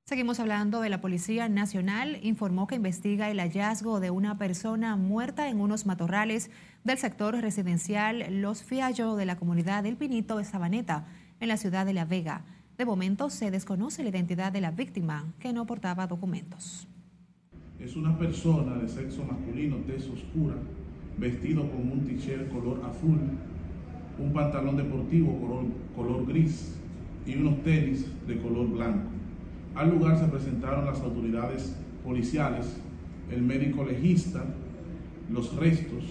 Seguimos 0.05 0.41
hablando 0.41 0.81
de 0.81 0.89
la 0.89 0.99
Policía 0.99 1.47
Nacional. 1.47 2.19
Informó 2.21 2.67
que 2.67 2.75
investiga 2.75 3.31
el 3.31 3.39
hallazgo 3.39 4.01
de 4.01 4.11
una 4.11 4.37
persona 4.37 4.97
muerta 4.97 5.47
en 5.47 5.61
unos 5.61 5.85
matorrales 5.85 6.51
del 6.83 6.97
sector 6.97 7.35
residencial 7.37 8.41
Los 8.41 8.63
Fiallo 8.63 9.15
de 9.15 9.25
la 9.25 9.37
comunidad 9.37 9.81
del 9.81 9.95
Pinito 9.95 10.37
de 10.37 10.43
Sabaneta, 10.43 11.07
en 11.39 11.47
la 11.47 11.57
ciudad 11.57 11.85
de 11.85 11.93
La 11.93 12.03
Vega. 12.03 12.43
De 12.77 12.85
momento 12.85 13.29
se 13.29 13.51
desconoce 13.51 14.01
la 14.01 14.09
identidad 14.09 14.51
de 14.51 14.59
la 14.59 14.71
víctima, 14.71 15.31
que 15.39 15.53
no 15.53 15.67
portaba 15.67 16.07
documentos. 16.07 16.87
Es 17.79 17.95
una 17.95 18.17
persona 18.17 18.75
de 18.77 18.87
sexo 18.87 19.23
masculino, 19.23 19.77
tez 19.85 20.09
oscura, 20.09 20.55
vestido 21.17 21.69
con 21.69 21.91
un 21.91 22.03
t-shirt 22.03 22.51
color 22.51 22.81
azul, 22.89 23.19
un 24.17 24.33
pantalón 24.33 24.77
deportivo 24.77 25.39
color, 25.39 25.65
color 25.95 26.25
gris 26.25 26.75
y 27.27 27.35
unos 27.35 27.61
tenis 27.63 28.07
de 28.25 28.41
color 28.41 28.67
blanco. 28.69 29.09
Al 29.75 29.91
lugar 29.91 30.17
se 30.17 30.25
presentaron 30.25 30.85
las 30.85 30.99
autoridades 31.01 31.75
policiales, 32.03 32.77
el 33.31 33.43
médico 33.43 33.83
legista, 33.83 34.43
los 35.31 35.55
restos 35.55 36.03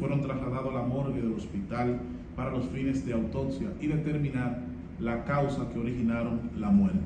fueron 0.00 0.22
trasladados 0.22 0.70
a 0.70 0.78
la 0.78 0.82
morgue 0.82 1.20
del 1.20 1.34
hospital 1.34 2.00
para 2.34 2.50
los 2.50 2.66
fines 2.66 3.06
de 3.06 3.12
autopsia 3.12 3.72
y 3.80 3.86
determinar 3.86 4.67
la 4.98 5.24
causa 5.24 5.68
que 5.68 5.78
originaron 5.78 6.50
la 6.56 6.70
muerte. 6.70 7.00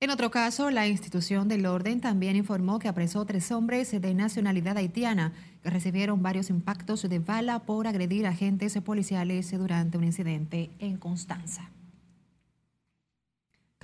En 0.00 0.10
otro 0.10 0.30
caso, 0.30 0.70
la 0.70 0.86
institución 0.86 1.48
del 1.48 1.64
orden 1.64 2.00
también 2.00 2.36
informó 2.36 2.78
que 2.78 2.88
apresó 2.88 3.24
tres 3.24 3.50
hombres 3.50 3.90
de 3.90 4.14
nacionalidad 4.14 4.76
haitiana 4.76 5.32
que 5.62 5.70
recibieron 5.70 6.22
varios 6.22 6.50
impactos 6.50 7.08
de 7.08 7.18
bala 7.20 7.60
por 7.60 7.86
agredir 7.86 8.26
agentes 8.26 8.78
policiales 8.82 9.50
durante 9.50 9.96
un 9.96 10.04
incidente 10.04 10.70
en 10.78 10.98
Constanza. 10.98 11.70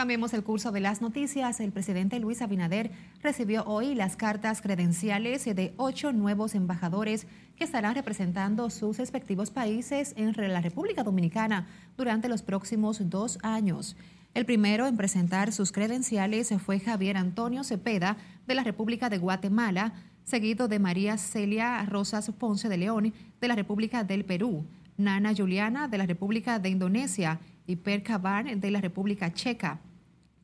Cambiemos 0.00 0.32
el 0.32 0.42
curso 0.42 0.72
de 0.72 0.80
las 0.80 1.02
noticias. 1.02 1.60
El 1.60 1.72
presidente 1.72 2.20
Luis 2.20 2.40
Abinader 2.40 2.90
recibió 3.22 3.64
hoy 3.66 3.94
las 3.94 4.16
cartas 4.16 4.62
credenciales 4.62 5.44
de 5.44 5.74
ocho 5.76 6.10
nuevos 6.10 6.54
embajadores 6.54 7.26
que 7.54 7.64
estarán 7.64 7.94
representando 7.94 8.70
sus 8.70 8.96
respectivos 8.96 9.50
países 9.50 10.14
en 10.16 10.32
la 10.54 10.62
República 10.62 11.02
Dominicana 11.02 11.66
durante 11.98 12.30
los 12.30 12.40
próximos 12.40 13.10
dos 13.10 13.38
años. 13.42 13.94
El 14.32 14.46
primero 14.46 14.86
en 14.86 14.96
presentar 14.96 15.52
sus 15.52 15.70
credenciales 15.70 16.50
fue 16.64 16.80
Javier 16.80 17.18
Antonio 17.18 17.62
Cepeda 17.62 18.16
de 18.46 18.54
la 18.54 18.64
República 18.64 19.10
de 19.10 19.18
Guatemala, 19.18 19.92
seguido 20.24 20.66
de 20.66 20.78
María 20.78 21.18
Celia 21.18 21.84
Rosas 21.84 22.30
Ponce 22.30 22.70
de 22.70 22.78
León 22.78 23.12
de 23.38 23.48
la 23.48 23.54
República 23.54 24.02
del 24.02 24.24
Perú, 24.24 24.64
Nana 24.96 25.34
Juliana 25.36 25.88
de 25.88 25.98
la 25.98 26.06
República 26.06 26.58
de 26.58 26.70
Indonesia 26.70 27.38
y 27.66 27.76
Per 27.76 28.02
Kaban 28.02 28.60
de 28.60 28.70
la 28.70 28.80
República 28.80 29.30
Checa. 29.34 29.78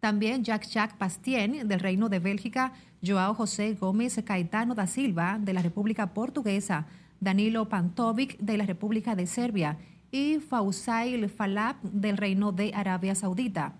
También 0.06 0.44
Jacques 0.44 0.70
Jacques 0.70 0.96
Bastien 1.00 1.66
del 1.66 1.80
Reino 1.80 2.08
de 2.08 2.20
Bélgica, 2.20 2.72
Joao 3.04 3.34
José 3.34 3.74
Gómez 3.74 4.22
Caetano 4.24 4.76
da 4.76 4.86
Silva 4.86 5.36
de 5.40 5.52
la 5.52 5.62
República 5.62 6.14
Portuguesa, 6.14 6.86
Danilo 7.18 7.68
Pantovic 7.68 8.38
de 8.38 8.56
la 8.56 8.66
República 8.66 9.16
de 9.16 9.26
Serbia 9.26 9.78
y 10.12 10.38
Fausail 10.38 11.28
Falab 11.28 11.82
del 11.82 12.18
Reino 12.18 12.52
de 12.52 12.70
Arabia 12.72 13.16
Saudita. 13.16 13.74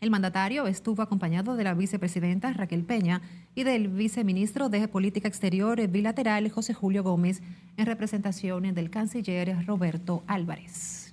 El 0.00 0.10
mandatario 0.10 0.66
estuvo 0.66 1.02
acompañado 1.02 1.54
de 1.54 1.64
la 1.64 1.74
vicepresidenta 1.74 2.50
Raquel 2.54 2.84
Peña 2.84 3.20
y 3.54 3.64
del 3.64 3.88
viceministro 3.88 4.70
de 4.70 4.88
Política 4.88 5.28
Exterior 5.28 5.86
Bilateral 5.88 6.50
José 6.50 6.72
Julio 6.72 7.02
Gómez 7.02 7.42
en 7.76 7.84
representación 7.84 8.72
del 8.72 8.88
canciller 8.88 9.66
Roberto 9.66 10.24
Álvarez. 10.28 11.07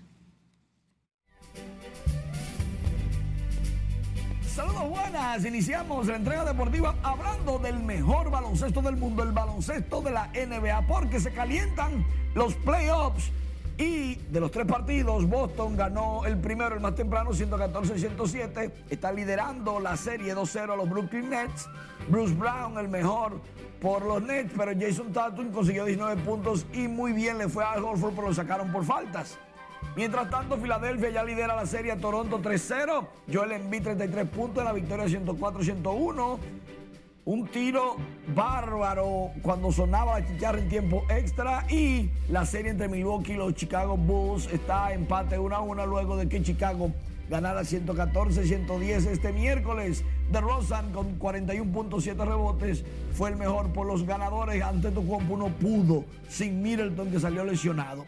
Saludos 4.56 4.89
buenas, 4.89 5.44
iniciamos 5.44 6.08
la 6.08 6.15
entrega 6.15 6.46
deportiva 6.46 6.96
hablando 7.04 7.60
del 7.60 7.78
mejor 7.78 8.32
baloncesto 8.32 8.82
del 8.82 8.96
mundo, 8.96 9.22
el 9.22 9.34
baloncesto 9.34 10.02
de 10.02 10.12
la 10.12 10.28
NBA, 10.28 10.88
porque 10.88 11.20
se 11.20 11.34
calientan 11.34 12.06
los 12.36 12.56
playoffs 12.56 13.34
y 13.78 14.15
de 14.15 14.39
los 14.39 14.52
tres 14.52 14.65
partidos, 14.65 15.28
Boston 15.28 15.76
ganó 15.76 16.26
el 16.26 16.38
primero, 16.38 16.74
el 16.74 16.80
más 16.80 16.96
temprano, 16.96 17.32
114-107. 17.32 18.72
Está 18.89 19.12
liderando 19.12 19.82
la 19.82 19.98
serie 19.98 20.34
2-0 20.34 20.72
a 20.72 20.76
los 20.78 20.89
Brooklyn 20.89 21.30
Nets. 21.30 21.68
Bruce 22.08 22.34
Brown, 22.34 22.78
el 22.78 22.88
mejor 22.88 23.41
por 23.82 24.06
los 24.06 24.24
Nets, 24.24 24.54
pero 24.56 24.72
Jason 24.80 25.12
Tatum 25.12 25.52
consiguió 25.52 25.84
19 25.84 26.22
puntos 26.22 26.65
y 26.72 26.88
muy 26.88 27.12
bien 27.12 27.38
le 27.38 27.50
fue 27.50 27.65
a 27.65 27.74
Horford, 27.74 28.13
pero 28.15 28.28
lo 28.30 28.34
sacaron 28.34 28.72
por 28.72 28.86
faltas. 28.86 29.38
Mientras 29.95 30.30
tanto, 30.30 30.58
Filadelfia 30.58 31.10
ya 31.10 31.24
lidera 31.24 31.56
la 31.56 31.65
serie 31.65 31.91
a 31.91 31.98
Toronto 31.98 32.39
3-0. 32.39 33.08
Joel 33.32 33.52
Embiid 33.54 33.84
33 33.84 34.28
puntos 34.28 34.60
en 34.60 34.65
la 34.65 34.74
victoria 34.74 35.06
104-101. 35.06 36.38
Un 37.26 37.48
tiro 37.48 37.95
bárbaro 38.36 39.32
cuando 39.41 39.71
sonaba 39.71 40.19
la 40.19 40.28
chicharra 40.28 40.60
en 40.60 40.69
tiempo 40.69 41.04
extra 41.10 41.65
y 41.71 42.12
la 42.30 42.45
serie 42.45 42.69
entre 42.69 42.88
Milwaukee 42.88 43.34
y 43.34 43.36
los 43.36 43.56
Chicago 43.56 43.98
Bulls 43.98 44.48
está 44.54 44.93
empate 44.93 45.39
1 45.39 45.56
a 45.56 45.62
1 45.62 45.86
luego 45.88 46.17
de 46.17 46.30
que 46.30 46.43
Chicago 46.43 46.91
ganara 47.28 47.62
114-110 47.62 49.08
este 49.08 49.34
miércoles. 49.34 50.04
De 50.32 50.39
Rosan 50.41 50.91
con 50.91 51.19
41.7 51.19 52.15
rebotes 52.26 52.84
fue 53.13 53.30
el 53.30 53.38
mejor 53.38 53.74
por 53.74 53.88
los 53.88 54.06
ganadores. 54.06 54.62
Ante 54.62 54.91
tu 54.91 55.08
compo 55.08 55.36
no 55.36 55.48
pudo 55.48 56.06
sin 56.30 56.62
Middleton 56.62 57.10
que 57.10 57.19
salió 57.19 57.43
lesionado. 57.43 58.06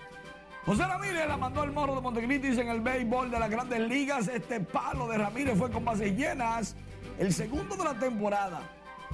José 0.67 0.85
Ramírez 0.85 1.25
la 1.25 1.37
mandó 1.37 1.61
al 1.61 1.71
morro 1.71 1.95
de 1.95 2.01
Montecritis 2.01 2.57
en 2.57 2.67
el 2.67 2.81
béisbol 2.81 3.31
de 3.31 3.39
las 3.39 3.49
grandes 3.49 3.79
ligas. 3.79 4.27
Este 4.27 4.59
palo 4.59 5.07
de 5.07 5.17
Ramírez 5.17 5.57
fue 5.57 5.71
con 5.71 5.85
bases 5.85 6.13
llenas. 6.17 6.75
El 7.17 7.31
segundo 7.31 7.77
de 7.77 7.85
la 7.85 7.93
temporada 7.93 8.59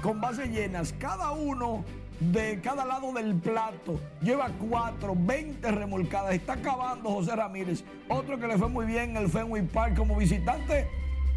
con 0.02 0.20
bases 0.20 0.50
llenas, 0.50 0.96
cada 0.98 1.30
uno 1.30 1.86
de 2.20 2.60
cada 2.60 2.86
lado 2.86 3.14
del 3.14 3.36
plato. 3.36 4.00
Lleva 4.24 4.50
cuatro, 4.68 5.14
20 5.16 5.70
remolcadas. 5.70 6.34
Está 6.34 6.54
acabando 6.54 7.12
José 7.12 7.36
Ramírez. 7.36 7.84
Otro 8.10 8.40
que 8.40 8.48
le 8.48 8.58
fue 8.58 8.70
muy 8.70 8.88
bien 8.88 9.12
en 9.12 9.18
el 9.18 9.30
Fenway 9.30 9.62
Park 9.68 9.96
como 9.96 10.16
visitante. 10.16 10.88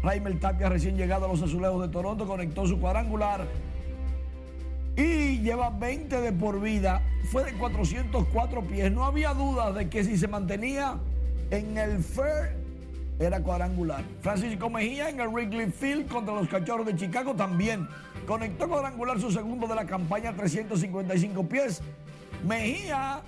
Raimel 0.01 0.39
Tapia, 0.39 0.67
recién 0.67 0.97
llegado 0.97 1.25
a 1.25 1.27
los 1.27 1.43
azulejos 1.43 1.79
de 1.79 1.89
Toronto, 1.89 2.25
conectó 2.25 2.65
su 2.65 2.79
cuadrangular. 2.79 3.45
Y 4.97 5.39
lleva 5.39 5.69
20 5.69 6.19
de 6.19 6.33
por 6.33 6.59
vida. 6.59 7.01
Fue 7.31 7.45
de 7.45 7.53
404 7.53 8.67
pies. 8.67 8.91
No 8.91 9.05
había 9.05 9.33
dudas 9.33 9.73
de 9.75 9.89
que 9.89 10.03
si 10.03 10.17
se 10.17 10.27
mantenía 10.27 10.97
en 11.51 11.77
el 11.77 12.03
fair 12.03 12.57
era 13.19 13.41
cuadrangular. 13.41 14.03
Francisco 14.21 14.69
Mejía 14.69 15.09
en 15.09 15.19
el 15.19 15.29
Wrigley 15.29 15.71
Field 15.71 16.07
contra 16.07 16.35
los 16.35 16.47
Cachorros 16.47 16.85
de 16.85 16.95
Chicago 16.95 17.35
también 17.35 17.87
conectó 18.27 18.67
cuadrangular 18.67 19.19
su 19.19 19.31
segundo 19.31 19.67
de 19.67 19.75
la 19.75 19.85
campaña, 19.85 20.35
355 20.35 21.47
pies. 21.47 21.81
Mejía, 22.45 23.21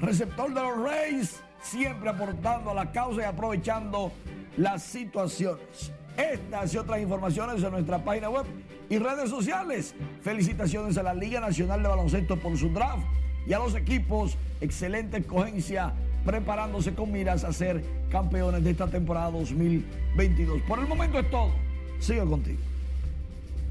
receptor 0.00 0.52
de 0.52 0.60
los 0.60 0.82
Rays, 0.82 1.40
siempre 1.60 2.10
aportando 2.10 2.70
a 2.70 2.74
la 2.74 2.92
causa 2.92 3.22
y 3.22 3.24
aprovechando 3.24 4.12
las 4.56 4.82
situaciones. 4.82 5.92
Estas 6.16 6.72
y 6.74 6.78
otras 6.78 7.00
informaciones 7.00 7.62
en 7.62 7.72
nuestra 7.72 8.04
página 8.04 8.30
web 8.30 8.44
y 8.88 8.98
redes 8.98 9.30
sociales. 9.30 9.94
Felicitaciones 10.22 10.96
a 10.96 11.02
la 11.02 11.14
Liga 11.14 11.40
Nacional 11.40 11.82
de 11.82 11.88
Baloncesto 11.88 12.36
por 12.36 12.56
su 12.56 12.68
draft 12.68 13.04
y 13.46 13.52
a 13.52 13.58
los 13.58 13.74
equipos. 13.74 14.36
Excelente 14.60 15.18
escogencia 15.18 15.92
preparándose 16.24 16.94
con 16.94 17.12
miras 17.12 17.44
a 17.44 17.52
ser 17.52 17.84
campeones 18.10 18.64
de 18.64 18.70
esta 18.70 18.86
temporada 18.86 19.30
2022. 19.32 20.62
Por 20.62 20.78
el 20.78 20.86
momento 20.86 21.18
es 21.18 21.30
todo. 21.30 21.50
Sigo 21.98 22.28
contigo. 22.28 22.60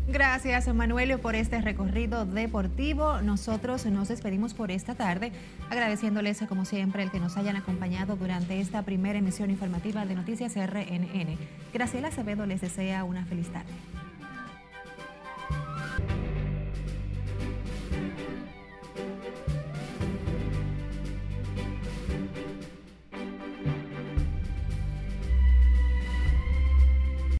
Gracias, 0.08 0.68
Manuelio, 0.74 1.22
por 1.22 1.34
este 1.34 1.62
recorrido 1.62 2.26
deportivo. 2.26 3.22
Nosotros 3.22 3.86
nos 3.86 4.10
despedimos 4.10 4.54
por 4.54 4.70
esta 4.70 4.96
tarde, 4.96 5.32
agradeciéndoles, 5.70 6.44
como 6.50 6.66
siempre, 6.66 7.04
el 7.04 7.12
que 7.12 7.22
nos 7.22 7.38
hayan 7.38 7.56
acompañado 7.56 8.18
durante 8.18 8.60
esta 8.60 8.82
primera 8.82 9.18
emisión 9.20 9.50
informativa 9.50 10.06
de 10.06 10.16
Noticias 10.16 10.56
RNN. 10.56 11.38
Graciela 11.74 12.10
Acevedo 12.10 12.46
les 12.46 12.60
desea 12.60 13.06
una 13.06 13.26
feliz 13.26 13.48
tarde. 13.48 13.72